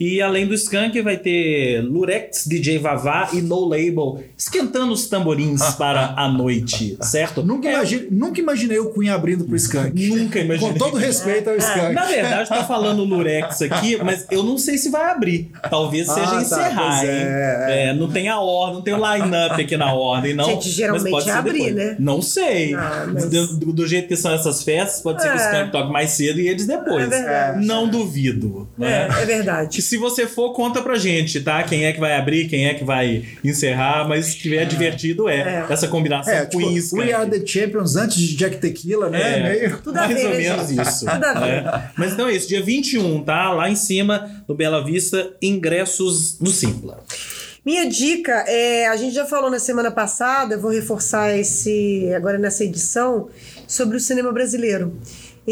E 0.00 0.22
além 0.22 0.46
do 0.46 0.54
Skank, 0.54 0.98
vai 1.02 1.18
ter 1.18 1.82
Lurex, 1.82 2.46
DJ 2.46 2.78
Vavá 2.78 3.28
e 3.34 3.42
No 3.42 3.66
Label 3.68 4.24
esquentando 4.36 4.94
os 4.94 5.06
tamborins 5.06 5.60
para 5.74 6.14
a 6.16 6.26
noite, 6.26 6.96
certo? 7.02 7.42
Nunca, 7.42 7.68
É, 7.68 7.74
imagi- 7.74 8.08
nunca 8.10 8.40
imaginei 8.40 8.78
o 8.78 8.86
Cunha 8.90 9.14
abrindo 9.14 9.44
pro 9.44 9.54
Skank. 9.56 10.08
Nunca 10.08 10.38
imaginei. 10.38 10.72
Com 10.72 10.78
todo 10.78 10.96
respeito 10.96 11.50
ao 11.50 11.56
Skank. 11.56 11.92
Na 11.94 12.06
verdade, 12.06 12.48
tá 12.48 12.64
falando 12.64 13.04
Lurex 13.04 13.60
aqui, 13.60 13.98
mas 14.02 14.26
eu 14.30 14.42
não 14.42 14.56
sei 14.56 14.78
se 14.78 14.88
vai 14.88 15.10
abrir. 15.10 15.50
Talvez 15.68 16.08
Ah, 16.08 16.14
seja 16.14 16.30
tá, 16.30 16.40
encerrar, 16.40 17.04
hein? 17.04 17.10
é, 17.10 17.88
É, 17.90 17.94
não 17.94 18.08
tem 18.10 18.28
a 18.30 18.40
ordem, 18.40 18.74
não 18.76 18.82
tem 18.82 18.94
o 18.94 18.96
line-up 19.14 19.60
aqui 19.60 19.76
na 19.76 19.92
ordem, 19.92 20.32
não. 20.32 20.46
Gente, 20.46 20.70
geralmente 20.70 21.02
mas 21.02 21.12
pode 21.12 21.28
é 21.28 21.32
ser 21.32 21.38
abrir, 21.38 21.52
depois. 21.74 21.74
né? 21.74 21.96
Não 21.98 22.22
sei. 22.22 22.74
Ah, 22.74 23.06
mas- 23.12 23.28
do, 23.28 23.72
do- 23.72 23.86
jeito 23.86 24.08
que 24.08 24.16
são 24.16 24.32
essas 24.32 24.62
festas, 24.62 25.02
pode 25.02 25.20
ser 25.20 25.28
que 25.28 25.36
o 25.36 25.40
É. 25.40 25.44
Skank 25.44 25.72
toque 25.72 25.92
mais 25.92 26.10
cedo 26.12 26.40
e 26.40 26.48
eles 26.48 26.66
depois. 26.66 27.04
É 27.04 27.08
verdade. 27.08 27.66
Não 27.66 27.86
duvido. 27.88 28.66
É, 28.78 28.82
Né? 28.82 29.08
é 29.20 29.24
verdade. 29.26 29.82
Se 29.90 29.98
você 29.98 30.26
for, 30.26 30.52
conta 30.52 30.80
pra 30.80 30.96
gente, 30.96 31.40
tá? 31.40 31.62
Quem 31.64 31.84
é 31.84 31.92
que 31.92 32.00
vai 32.00 32.16
abrir, 32.16 32.48
quem 32.48 32.66
é 32.66 32.74
que 32.74 32.84
vai 32.84 33.24
encerrar, 33.44 34.08
mas 34.08 34.26
se 34.26 34.36
tiver 34.38 34.64
divertido 34.64 35.28
é, 35.28 35.66
É. 35.68 35.72
essa 35.72 35.88
combinação 35.88 36.32
É, 36.32 36.46
tipo. 36.46 36.64
We 36.96 37.12
Are 37.12 37.28
The 37.28 37.44
Champions 37.44 37.96
antes 37.96 38.16
de 38.16 38.36
Jack 38.36 38.58
Tequila, 38.58 39.10
né? 39.10 39.38
É. 39.38 39.42
Meio- 39.60 39.78
Tudo 39.84 39.96
a 39.98 40.02
Mais 40.06 40.14
ver, 40.14 40.26
ou 40.26 40.30
né, 40.32 40.38
menos 40.38 40.68
gente? 40.68 40.80
isso. 40.88 41.06
Tudo 41.06 41.24
a 41.24 41.34
ver. 41.34 41.46
É. 41.50 41.82
Mas 41.98 42.12
então 42.12 42.28
é 42.28 42.32
isso, 42.36 42.48
dia 42.48 42.62
21, 42.62 43.22
tá? 43.24 43.50
Lá 43.52 43.68
em 43.68 43.76
cima, 43.76 44.30
no 44.48 44.54
Bela 44.54 44.84
Vista, 44.84 45.32
ingressos 45.42 46.38
no 46.40 46.46
Simpla. 46.50 47.02
Minha 47.66 47.86
dica 47.86 48.32
é, 48.48 48.86
a 48.88 48.96
gente 48.96 49.14
já 49.14 49.26
falou 49.26 49.50
na 49.50 49.58
semana 49.58 49.90
passada, 49.90 50.54
eu 50.54 50.60
vou 50.60 50.70
reforçar 50.70 51.36
esse 51.36 52.10
agora 52.16 52.38
nessa 52.38 52.64
edição 52.64 53.28
sobre 53.68 53.96
o 53.98 54.00
cinema 54.00 54.32
brasileiro. 54.32 54.96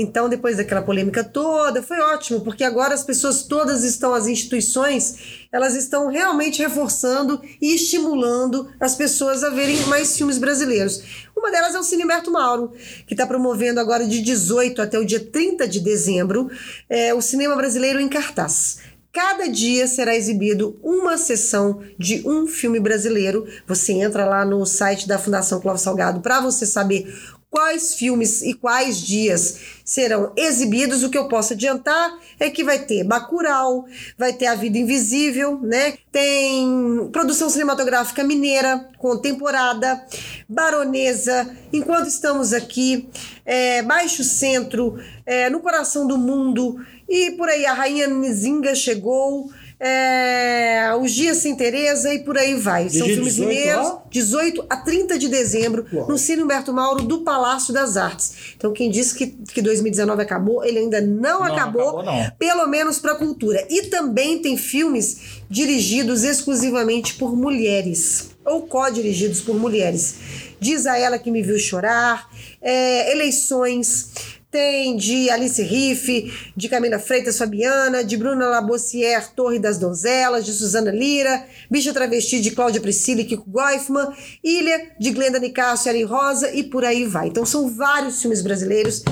Então, 0.00 0.28
depois 0.28 0.56
daquela 0.56 0.80
polêmica 0.80 1.24
toda, 1.24 1.82
foi 1.82 1.98
ótimo, 1.98 2.40
porque 2.40 2.62
agora 2.62 2.94
as 2.94 3.02
pessoas 3.02 3.42
todas 3.42 3.82
estão, 3.82 4.14
as 4.14 4.28
instituições, 4.28 5.16
elas 5.50 5.74
estão 5.74 6.06
realmente 6.06 6.62
reforçando 6.62 7.42
e 7.60 7.74
estimulando 7.74 8.70
as 8.78 8.94
pessoas 8.94 9.42
a 9.42 9.50
verem 9.50 9.76
mais 9.86 10.16
filmes 10.16 10.38
brasileiros. 10.38 11.02
Uma 11.36 11.50
delas 11.50 11.74
é 11.74 11.80
o 11.80 11.82
Cine 11.82 12.04
Humberto 12.04 12.30
Mauro, 12.30 12.72
que 13.08 13.14
está 13.14 13.26
promovendo 13.26 13.80
agora 13.80 14.06
de 14.06 14.22
18 14.22 14.80
até 14.80 14.96
o 15.00 15.04
dia 15.04 15.18
30 15.18 15.66
de 15.66 15.80
dezembro 15.80 16.48
é, 16.88 17.12
o 17.12 17.20
cinema 17.20 17.56
brasileiro 17.56 17.98
em 17.98 18.08
cartaz. 18.08 18.78
Cada 19.10 19.48
dia 19.48 19.88
será 19.88 20.14
exibido 20.14 20.78
uma 20.80 21.18
sessão 21.18 21.80
de 21.98 22.22
um 22.24 22.46
filme 22.46 22.78
brasileiro. 22.78 23.48
Você 23.66 23.94
entra 23.94 24.24
lá 24.24 24.44
no 24.44 24.64
site 24.64 25.08
da 25.08 25.18
Fundação 25.18 25.60
Clóvis 25.60 25.82
Salgado 25.82 26.20
para 26.20 26.40
você 26.40 26.64
saber 26.64 27.12
quais 27.50 27.94
filmes 27.94 28.42
e 28.42 28.54
quais 28.54 29.00
dias 29.00 29.58
serão 29.84 30.32
exibidos. 30.36 31.02
O 31.02 31.10
que 31.10 31.18
eu 31.18 31.28
posso 31.28 31.54
adiantar 31.54 32.18
é 32.38 32.50
que 32.50 32.62
vai 32.62 32.78
ter 32.80 33.04
Bacurau, 33.04 33.86
vai 34.16 34.32
ter 34.32 34.46
A 34.46 34.54
Vida 34.54 34.78
Invisível, 34.78 35.58
né? 35.62 35.96
Tem 36.12 37.08
produção 37.10 37.48
cinematográfica 37.48 38.22
mineira, 38.22 38.88
contemporada, 38.98 40.04
baronesa. 40.48 41.54
Enquanto 41.72 42.08
estamos 42.08 42.52
aqui, 42.52 43.08
é, 43.44 43.82
Baixo 43.82 44.22
Centro, 44.22 44.98
é, 45.24 45.48
No 45.48 45.60
Coração 45.60 46.06
do 46.06 46.18
Mundo 46.18 46.76
e 47.08 47.30
por 47.32 47.48
aí 47.48 47.64
a 47.64 47.72
Rainha 47.72 48.06
Nizinga 48.06 48.74
chegou. 48.74 49.50
É, 49.80 50.92
os 51.00 51.12
Dias 51.12 51.36
Sem 51.36 51.54
Teresa 51.54 52.12
e 52.12 52.18
por 52.20 52.36
aí 52.36 52.54
vai. 52.54 52.88
São 52.88 53.06
filmes 53.06 53.36
18 53.36 53.48
mineiros. 53.48 53.86
lá? 53.86 54.02
18 54.10 54.66
a 54.68 54.76
30 54.76 55.18
de 55.18 55.28
dezembro, 55.28 55.86
Uau. 55.92 56.08
no 56.08 56.18
Cine 56.18 56.42
Humberto 56.42 56.72
Mauro 56.72 57.04
do 57.04 57.20
Palácio 57.20 57.72
das 57.72 57.96
Artes. 57.96 58.32
Então, 58.56 58.72
quem 58.72 58.90
disse 58.90 59.14
que, 59.14 59.26
que 59.26 59.62
2019 59.62 60.20
acabou, 60.22 60.64
ele 60.64 60.80
ainda 60.80 61.00
não, 61.00 61.44
acabou, 61.44 62.00
acabou, 62.00 62.02
não. 62.02 62.30
pelo 62.38 62.66
menos 62.66 62.98
para 62.98 63.14
cultura. 63.14 63.64
E 63.70 63.82
também 63.84 64.42
tem 64.42 64.56
filmes 64.56 65.42
dirigidos 65.48 66.24
exclusivamente 66.24 67.14
por 67.14 67.36
mulheres, 67.36 68.30
ou 68.44 68.62
co-dirigidos 68.62 69.40
por 69.40 69.54
mulheres. 69.54 70.16
Diz 70.58 70.86
a 70.86 70.98
ela 70.98 71.18
que 71.18 71.30
me 71.30 71.42
viu 71.42 71.58
chorar, 71.58 72.28
é, 72.60 73.12
eleições. 73.12 74.37
Tem 74.50 74.96
de 74.96 75.28
Alice 75.28 75.62
Riff, 75.62 76.52
de 76.56 76.70
Camila 76.70 76.98
Freitas 76.98 77.36
Fabiana, 77.36 78.02
de 78.02 78.16
Bruna 78.16 78.48
Labossière, 78.48 79.28
Torre 79.36 79.58
das 79.58 79.76
Donzelas, 79.76 80.46
de 80.46 80.54
Suzana 80.54 80.90
Lira, 80.90 81.44
Bicha 81.70 81.92
Travesti, 81.92 82.40
de 82.40 82.52
Cláudia 82.52 82.80
Priscila 82.80 83.20
e 83.20 83.26
Kiko 83.26 83.44
Goifman, 83.46 84.10
Ilha, 84.42 84.92
de 84.98 85.10
Glenda 85.10 85.38
Nicásio 85.38 85.88
e 85.88 85.90
Ari 85.90 86.02
Rosa, 86.02 86.50
e 86.54 86.62
por 86.62 86.82
aí 86.82 87.04
vai. 87.04 87.28
Então 87.28 87.44
são 87.44 87.68
vários 87.68 88.22
filmes 88.22 88.40
brasileiros, 88.40 89.04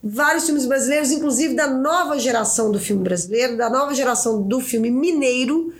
vários 0.00 0.44
filmes 0.44 0.66
brasileiros, 0.66 1.10
inclusive 1.10 1.54
da 1.54 1.66
nova 1.66 2.16
geração 2.20 2.70
do 2.70 2.78
filme 2.78 3.02
brasileiro, 3.02 3.56
da 3.56 3.68
nova 3.68 3.92
geração 3.92 4.40
do 4.40 4.60
filme 4.60 4.88
mineiro, 4.88 5.74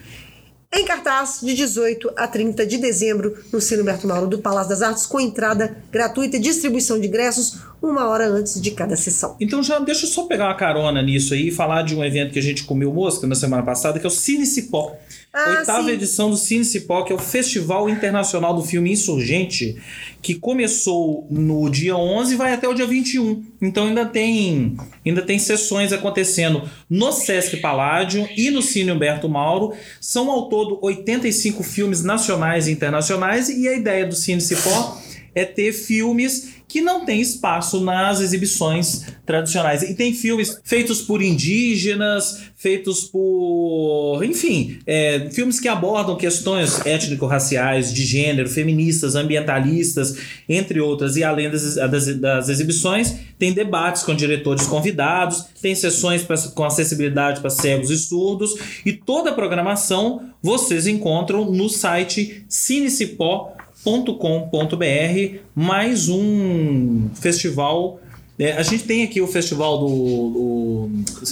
em 0.72 0.84
cartaz 0.84 1.38
de 1.40 1.54
18 1.54 2.12
a 2.16 2.26
30 2.26 2.66
de 2.66 2.76
dezembro 2.76 3.38
no 3.52 3.60
Cine 3.60 3.82
Humberto 3.82 4.06
Mauro 4.06 4.26
do 4.26 4.40
Palácio 4.40 4.70
das 4.70 4.82
Artes, 4.82 5.06
com 5.06 5.20
entrada 5.20 5.76
gratuita 5.92 6.36
e 6.36 6.40
distribuição 6.40 7.00
de 7.00 7.06
ingressos 7.06 7.60
uma 7.80 8.08
hora 8.08 8.26
antes 8.28 8.60
de 8.60 8.70
cada 8.70 8.96
sessão. 8.96 9.36
Então 9.40 9.62
já 9.62 9.78
deixa 9.78 10.06
eu 10.06 10.10
só 10.10 10.24
pegar 10.24 10.46
uma 10.46 10.54
carona 10.54 11.02
nisso 11.02 11.34
aí 11.34 11.48
e 11.48 11.50
falar 11.50 11.82
de 11.82 11.94
um 11.94 12.04
evento 12.04 12.32
que 12.32 12.38
a 12.38 12.42
gente 12.42 12.64
comeu 12.64 12.92
mosca 12.92 13.26
na 13.26 13.34
semana 13.34 13.62
passada, 13.62 13.98
que 13.98 14.06
é 14.06 14.08
o 14.08 14.10
Cine 14.10 14.46
Cipó. 14.46 14.96
Ah, 15.32 15.58
Oitava 15.58 15.84
sim. 15.84 15.90
edição 15.90 16.30
do 16.30 16.36
Cine 16.36 16.64
Cipó, 16.64 17.02
que 17.02 17.12
é 17.12 17.14
o 17.14 17.18
Festival 17.18 17.90
Internacional 17.90 18.54
do 18.54 18.62
Filme 18.62 18.90
Insurgente, 18.90 19.76
que 20.22 20.34
começou 20.34 21.26
no 21.30 21.68
dia 21.68 21.94
11 21.94 22.32
e 22.32 22.36
vai 22.36 22.54
até 22.54 22.66
o 22.66 22.72
dia 22.72 22.86
21. 22.86 23.44
Então 23.60 23.86
ainda 23.86 24.06
tem, 24.06 24.76
ainda 25.04 25.20
tem 25.20 25.38
sessões 25.38 25.92
acontecendo 25.92 26.62
no 26.88 27.12
Sesc 27.12 27.58
Paládio 27.58 28.26
e 28.34 28.50
no 28.50 28.62
Cine 28.62 28.92
Humberto 28.92 29.28
Mauro. 29.28 29.74
São 30.00 30.30
ao 30.30 30.48
todo 30.48 30.78
85 30.80 31.62
filmes 31.62 32.02
nacionais 32.02 32.66
e 32.66 32.72
internacionais 32.72 33.50
e 33.50 33.68
a 33.68 33.74
ideia 33.76 34.06
do 34.06 34.16
Cine 34.16 34.40
Cipó 34.40 34.98
é 35.34 35.44
ter 35.44 35.70
filmes 35.74 36.55
que 36.68 36.80
não 36.80 37.04
tem 37.04 37.20
espaço 37.20 37.80
nas 37.80 38.20
exibições 38.20 39.06
tradicionais. 39.24 39.82
E 39.82 39.94
tem 39.94 40.12
filmes 40.12 40.60
feitos 40.64 41.00
por 41.02 41.22
indígenas, 41.22 42.42
feitos 42.56 43.04
por. 43.04 44.22
Enfim, 44.24 44.78
é, 44.86 45.28
filmes 45.30 45.60
que 45.60 45.68
abordam 45.68 46.16
questões 46.16 46.84
étnico-raciais, 46.84 47.92
de 47.92 48.04
gênero, 48.04 48.48
feministas, 48.48 49.14
ambientalistas, 49.14 50.16
entre 50.48 50.80
outras. 50.80 51.16
E 51.16 51.24
além 51.24 51.50
das, 51.50 51.76
das, 51.76 52.18
das 52.18 52.48
exibições, 52.48 53.14
tem 53.38 53.52
debates 53.52 54.02
com 54.02 54.14
diretores 54.14 54.66
convidados, 54.66 55.44
tem 55.60 55.74
sessões 55.74 56.22
pra- 56.22 56.36
com 56.54 56.64
acessibilidade 56.64 57.40
para 57.40 57.50
cegos 57.50 57.90
e 57.90 57.96
surdos. 57.98 58.54
E 58.84 58.92
toda 58.92 59.30
a 59.30 59.34
programação 59.34 60.30
vocês 60.42 60.86
encontram 60.86 61.50
no 61.50 61.68
site 61.68 62.44
Cinecipó 62.48 63.55
www.cultura.com.br 63.84 65.38
mais 65.54 66.08
um 66.08 67.08
festival. 67.14 68.00
É, 68.38 68.52
a 68.52 68.62
gente 68.62 68.84
tem 68.84 69.02
aqui 69.02 69.20
o 69.20 69.26
festival 69.26 69.78
do, 69.78 69.86
do- 69.86 70.90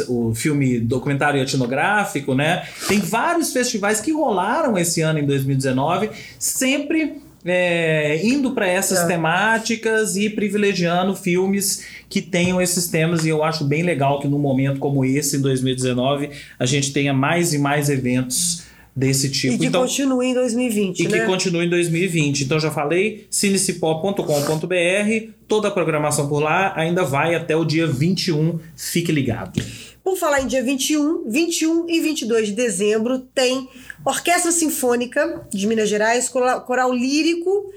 o 0.09 0.35
filme 0.35 0.81
documentário 0.81 1.41
etnográfico, 1.41 2.35
né? 2.35 2.67
Tem 2.89 2.99
vários 2.99 3.53
festivais 3.53 4.01
que 4.01 4.11
rolaram 4.13 4.79
esse 4.79 5.03
ano 5.03 5.19
em 5.19 5.27
2019, 5.27 6.09
sempre 6.39 7.19
é, 7.45 8.25
indo 8.27 8.53
para 8.53 8.67
essas 8.67 9.01
É. 9.01 9.07
temáticas 9.07 10.17
e 10.17 10.31
privilegiando 10.31 11.15
filmes 11.15 11.85
que 12.09 12.23
tenham 12.23 12.59
esses 12.61 12.89
temas. 12.89 13.27
E 13.27 13.29
eu 13.29 13.45
acho 13.45 13.65
bem 13.65 13.83
legal 13.83 14.19
que 14.19 14.27
num 14.27 14.39
momento 14.39 14.79
como 14.79 15.05
esse, 15.05 15.37
em 15.37 15.41
2019, 15.43 16.31
a 16.59 16.65
gente 16.65 16.91
tenha 16.91 17.13
mais 17.13 17.53
e 17.53 17.59
mais 17.59 17.91
eventos 17.91 18.63
desse 18.95 19.31
tipo. 19.31 19.55
E 19.55 19.59
que 19.59 19.67
então, 19.67 19.83
continue 19.83 20.29
em 20.29 20.35
2020, 20.35 21.01
e 21.01 21.09
né? 21.09 21.21
que 21.21 21.27
continue 21.27 21.67
em 21.67 21.71
2020. 21.71 22.45
Então 22.45 22.61
já 22.61 22.71
falei, 22.71 23.27
cinecipó.com.br, 23.31 25.33
toda 25.49 25.69
a 25.69 25.71
programação 25.71 26.29
por 26.29 26.41
lá 26.41 26.73
ainda 26.77 27.05
vai 27.05 27.35
até 27.35 27.57
o 27.57 27.65
dia 27.65 27.87
21. 27.87 28.61
Fique 28.77 29.11
ligado. 29.11 29.61
Por 30.03 30.17
falar 30.17 30.43
em 30.43 30.47
dia 30.47 30.63
21, 30.63 31.29
21 31.29 31.89
e 31.89 32.01
22 32.01 32.49
de 32.49 32.53
dezembro 32.53 33.19
tem 33.19 33.69
Orquestra 34.05 34.53
Sinfônica 34.53 35.47
de 35.51 35.67
Minas 35.67 35.89
Gerais, 35.89 36.29
Coral, 36.29 36.93
Lírico, 36.93 37.73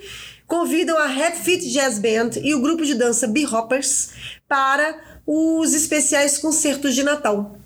convidam 0.45 0.97
a 0.97 1.08
Red 1.08 1.32
Fit 1.32 1.71
Jazz 1.71 1.99
Band 1.99 2.32
e 2.43 2.53
o 2.53 2.62
grupo 2.62 2.86
de 2.86 2.95
dança 2.95 3.27
B-Hoppers 3.27 4.10
para 4.47 4.99
os 5.25 5.73
especiais 5.73 6.38
concertos 6.38 6.93
de 6.93 7.03
Natal. 7.03 7.57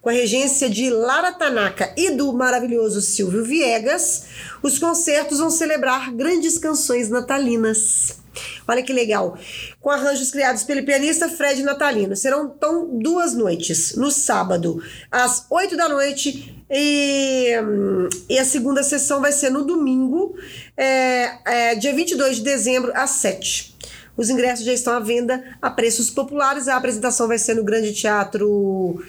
Com 0.00 0.08
a 0.08 0.12
regência 0.12 0.68
de 0.68 0.90
Lara 0.90 1.32
Tanaka 1.32 1.92
e 1.96 2.10
do 2.10 2.32
maravilhoso 2.32 3.00
Silvio 3.00 3.44
Viegas, 3.44 4.24
os 4.62 4.78
concertos 4.78 5.38
vão 5.38 5.50
celebrar 5.50 6.12
grandes 6.12 6.58
canções 6.58 7.08
natalinas. 7.08 8.18
Olha 8.66 8.82
que 8.82 8.92
legal. 8.92 9.38
Com 9.80 9.90
arranjos 9.90 10.30
criados 10.30 10.62
pelo 10.62 10.84
pianista 10.84 11.28
Fred 11.28 11.62
Natalino. 11.62 12.14
Serão 12.14 12.52
então 12.54 12.88
duas 12.98 13.34
noites. 13.34 13.96
No 13.96 14.10
sábado, 14.10 14.82
às 15.10 15.46
8 15.50 15.76
da 15.76 15.88
noite, 15.88 16.54
e, 16.70 17.52
e 18.28 18.38
a 18.38 18.44
segunda 18.44 18.82
sessão 18.82 19.20
vai 19.20 19.32
ser 19.32 19.50
no 19.50 19.64
domingo, 19.64 20.36
é, 20.76 21.30
é, 21.44 21.74
dia 21.74 21.94
22 21.94 22.36
de 22.36 22.42
dezembro, 22.42 22.92
às 22.94 23.10
7. 23.10 23.76
Os 24.16 24.28
ingressos 24.28 24.64
já 24.64 24.72
estão 24.72 24.92
à 24.94 25.00
venda 25.00 25.44
a 25.62 25.70
preços 25.70 26.10
populares. 26.10 26.66
A 26.66 26.76
apresentação 26.76 27.28
vai 27.28 27.38
ser 27.38 27.54
no 27.54 27.64
Grande 27.64 27.92
Teatro 27.92 29.00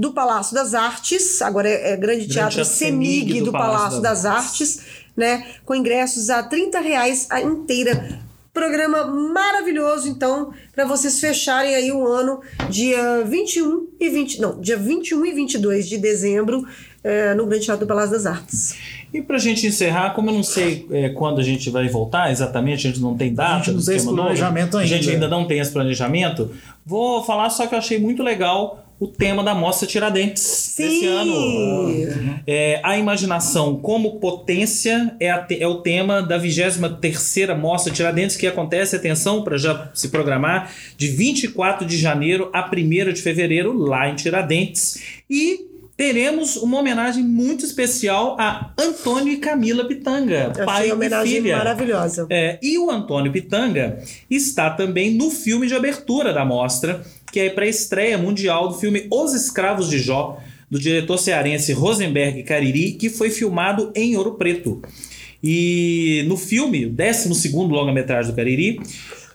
do 0.00 0.12
Palácio 0.12 0.54
das 0.54 0.72
Artes, 0.72 1.42
agora 1.42 1.68
é, 1.68 1.92
é 1.92 1.96
Grande, 1.96 2.26
Teatro, 2.26 2.54
Teatro 2.54 2.64
Semig 2.64 3.40
do, 3.40 3.46
do 3.46 3.52
Palácio, 3.52 4.00
das, 4.00 4.22
das 4.22 4.34
Artes, 4.34 4.80
né? 5.14 5.46
Com 5.66 5.74
ingressos 5.74 6.30
a 6.30 6.42
30 6.42 6.80
reais 6.80 7.26
a 7.28 7.42
inteira. 7.42 8.18
Programa 8.52 9.04
maravilhoso, 9.04 10.08
então, 10.08 10.52
para 10.74 10.86
vocês 10.86 11.20
fecharem 11.20 11.74
aí 11.74 11.92
o 11.92 12.06
ano, 12.08 12.40
dia 12.70 13.22
21 13.26 13.88
e 14.00 14.08
20. 14.08 14.40
Não, 14.40 14.58
dia 14.58 14.78
21 14.78 15.26
e 15.26 15.32
22 15.34 15.86
de 15.86 15.98
dezembro, 15.98 16.66
é, 17.04 17.34
no 17.34 17.44
Grande 17.46 17.66
Teatro 17.66 17.84
do 17.84 17.88
Palácio 17.88 18.12
das 18.12 18.24
Artes. 18.24 18.76
E 19.12 19.20
pra 19.20 19.36
gente 19.38 19.66
encerrar, 19.66 20.14
como 20.14 20.30
eu 20.30 20.34
não 20.34 20.42
sei 20.42 20.86
é, 20.90 21.10
quando 21.10 21.40
a 21.40 21.44
gente 21.44 21.68
vai 21.68 21.88
voltar 21.88 22.32
exatamente, 22.32 22.86
a 22.86 22.90
gente 22.90 23.02
não 23.02 23.16
tem 23.16 23.34
data, 23.34 23.52
A 23.52 23.58
gente 23.58 23.72
não 23.72 23.80
do 23.80 23.84
tem 23.84 23.96
esse 23.96 24.06
novo, 24.06 24.16
planejamento 24.16 24.78
a 24.78 24.86
gente 24.86 25.10
ainda. 25.10 25.26
ainda 25.26 25.28
não 25.28 25.46
tem 25.46 25.60
esse 25.60 25.70
planejamento, 25.70 26.50
vou 26.86 27.22
falar 27.22 27.50
só 27.50 27.66
que 27.66 27.74
eu 27.74 27.78
achei 27.78 27.98
muito 27.98 28.22
legal 28.22 28.89
o 29.00 29.08
tema 29.08 29.42
da 29.42 29.54
Mostra 29.54 29.88
Tiradentes 29.88 30.74
desse 30.76 31.06
ano. 31.06 32.42
É, 32.46 32.80
a 32.84 32.98
imaginação 32.98 33.76
como 33.80 34.20
potência 34.20 35.16
é, 35.18 35.30
a 35.30 35.46
é 35.50 35.66
o 35.66 35.76
tema 35.76 36.22
da 36.22 36.38
23ª 36.38 37.56
Mostra 37.56 37.90
Tiradentes, 37.90 38.36
que 38.36 38.46
acontece, 38.46 38.94
atenção, 38.94 39.42
para 39.42 39.56
já 39.56 39.90
se 39.94 40.10
programar, 40.10 40.70
de 40.98 41.08
24 41.08 41.86
de 41.86 41.96
janeiro 41.96 42.50
a 42.52 42.68
1 42.70 43.12
de 43.14 43.22
fevereiro, 43.22 43.72
lá 43.72 44.06
em 44.06 44.14
Tiradentes. 44.14 45.00
E 45.30 45.70
teremos 46.00 46.56
uma 46.56 46.78
homenagem 46.78 47.22
muito 47.22 47.62
especial 47.62 48.34
a 48.40 48.72
Antônio 48.78 49.34
e 49.34 49.36
Camila 49.36 49.86
Pitanga, 49.86 50.50
Achei 50.50 50.64
pai 50.64 50.88
e 50.88 50.92
homenagem 50.92 51.42
filha. 51.42 51.58
maravilhosa. 51.58 52.26
É, 52.30 52.58
e 52.62 52.78
o 52.78 52.90
Antônio 52.90 53.30
Pitanga 53.30 53.98
está 54.30 54.70
também 54.70 55.10
no 55.14 55.30
filme 55.30 55.66
de 55.66 55.74
abertura 55.74 56.32
da 56.32 56.42
mostra, 56.42 57.02
que 57.32 57.40
é 57.40 57.50
para 57.50 57.64
a 57.64 57.68
estreia 57.68 58.18
mundial 58.18 58.68
do 58.68 58.74
filme 58.74 59.06
Os 59.10 59.34
Escravos 59.34 59.88
de 59.88 59.98
Jó, 59.98 60.38
do 60.70 60.78
diretor 60.78 61.18
cearense 61.18 61.72
Rosenberg 61.72 62.42
Cariri, 62.42 62.92
que 62.92 63.10
foi 63.10 63.30
filmado 63.30 63.92
em 63.94 64.16
Ouro 64.16 64.34
Preto. 64.34 64.82
E 65.42 66.24
no 66.28 66.36
filme, 66.36 66.86
o 66.86 66.90
12 66.90 67.50
longa-metragem 67.54 68.30
do 68.30 68.36
Cariri, 68.36 68.78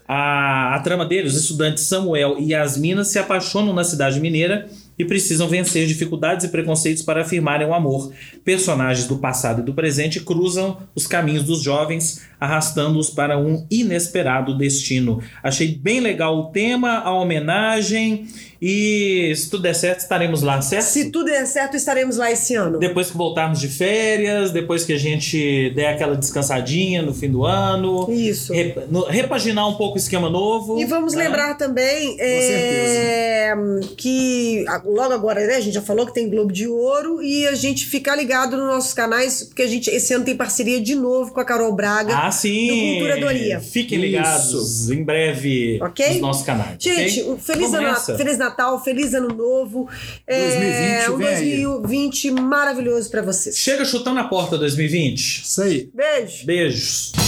a, 0.08 0.76
a 0.76 0.80
trama 0.82 1.04
dele, 1.04 1.28
os 1.28 1.36
estudantes 1.36 1.84
Samuel 1.86 2.38
e 2.40 2.52
Yasmina 2.52 3.04
se 3.04 3.18
apaixonam 3.18 3.74
na 3.74 3.84
cidade 3.84 4.20
mineira 4.20 4.70
e 4.98 5.04
precisam 5.04 5.48
vencer 5.48 5.88
dificuldades 5.88 6.46
e 6.46 6.50
preconceitos 6.50 7.02
para 7.04 7.22
afirmarem 7.22 7.68
o 7.68 7.74
amor. 7.74 8.14
Personagens 8.44 9.08
do 9.08 9.18
passado 9.18 9.62
e 9.62 9.66
do 9.66 9.74
presente 9.74 10.22
cruzam 10.22 10.78
os 10.94 11.08
caminhos 11.08 11.44
dos 11.44 11.62
jovens, 11.62 12.22
arrastando-os 12.39 13.10
para 13.10 13.38
um 13.38 13.65
inesperado 13.69 14.58
destino. 14.58 15.21
Achei 15.43 15.67
bem 15.76 16.00
legal 16.00 16.38
o 16.38 16.45
tema, 16.52 17.00
a 17.00 17.13
homenagem 17.13 18.28
e 18.62 19.34
se 19.36 19.50
tudo 19.50 19.63
der 19.63 19.76
certo 19.76 20.00
estaremos 20.00 20.41
lá, 20.41 20.62
certo? 20.62 20.86
Se 20.86 21.12
tudo 21.12 21.26
der 21.26 21.45
certo, 21.45 21.76
estaremos 21.76 22.17
lá 22.17 22.32
esse 22.32 22.56
ano. 22.56 22.80
Depois 22.80 23.12
que 23.12 23.17
voltarmos 23.17 23.60
de 23.60 23.67
férias, 23.67 24.50
depois 24.52 24.84
que 24.86 24.93
a 24.93 24.98
gente 24.98 25.71
der 25.76 25.89
aquela 25.93 26.15
descansadinha 26.15 27.02
no 27.02 27.13
fim 27.13 27.30
do 27.30 27.45
ano, 27.45 28.08
Isso. 28.12 28.54
rep- 28.54 28.88
no- 28.89 29.06
repaginar 29.06 29.67
um 29.69 29.76
pouco 29.76 29.95
o 29.95 29.98
esquema 29.98 30.30
novo. 30.30 30.80
E 30.80 30.86
vamos 30.86 31.13
né? 31.13 31.26
lembrar 31.26 31.56
também 31.56 32.15
é, 32.19 33.54
que 33.98 34.65
logo 34.86 35.13
agora, 35.13 35.45
né, 35.45 35.56
a 35.58 35.60
gente 35.62 35.74
já 35.74 35.82
falou 35.82 36.06
que 36.06 36.13
tem 36.13 36.30
Globo 36.30 36.52
de 36.52 36.67
Ouro 36.67 37.21
e 37.21 37.45
a 37.48 37.56
gente 37.56 37.86
ficar 37.86 38.15
ligado 38.15 38.58
nos 38.58 38.65
nossos 38.67 38.93
canais, 38.93 39.43
porque 39.43 39.62
a 39.63 39.67
gente 39.67 39.89
esse 39.89 40.13
ano 40.13 40.26
tem 40.26 40.36
parceria 40.36 40.82
de 40.82 40.95
novo 40.95 41.32
com 41.34 41.39
a 41.39 41.45
Carol 41.45 41.74
Braga. 41.74 42.17
Ah, 42.17 42.32
sim! 42.36 42.67
do 42.67 43.00
Culturadoria. 43.00 43.60
Fiquem 43.60 44.00
ligados 44.00 44.89
em 44.89 45.04
breve 45.04 45.80
Ok? 45.82 46.08
nos 46.10 46.21
nossos 46.21 46.45
canais. 46.45 46.78
Gente, 46.80 47.21
ok? 47.21 47.34
um 47.34 47.38
feliz, 47.38 47.74
ano, 47.74 48.17
feliz 48.17 48.38
Natal, 48.38 48.84
feliz 48.84 49.13
ano 49.13 49.30
novo. 49.30 49.89
É, 50.28 51.06
2020 51.06 51.12
um 51.12 51.17
vem 51.17 51.28
aí. 51.28 51.63
2020 51.63 52.32
maravilhoso 52.32 53.10
pra 53.10 53.21
vocês. 53.21 53.58
Chega 53.58 53.86
chutando 53.86 54.19
a 54.19 54.24
porta 54.26 54.58
2020. 54.58 55.43
Isso 55.43 55.62
aí. 55.62 55.89
Beijo. 55.93 56.45
Beijos. 56.45 57.25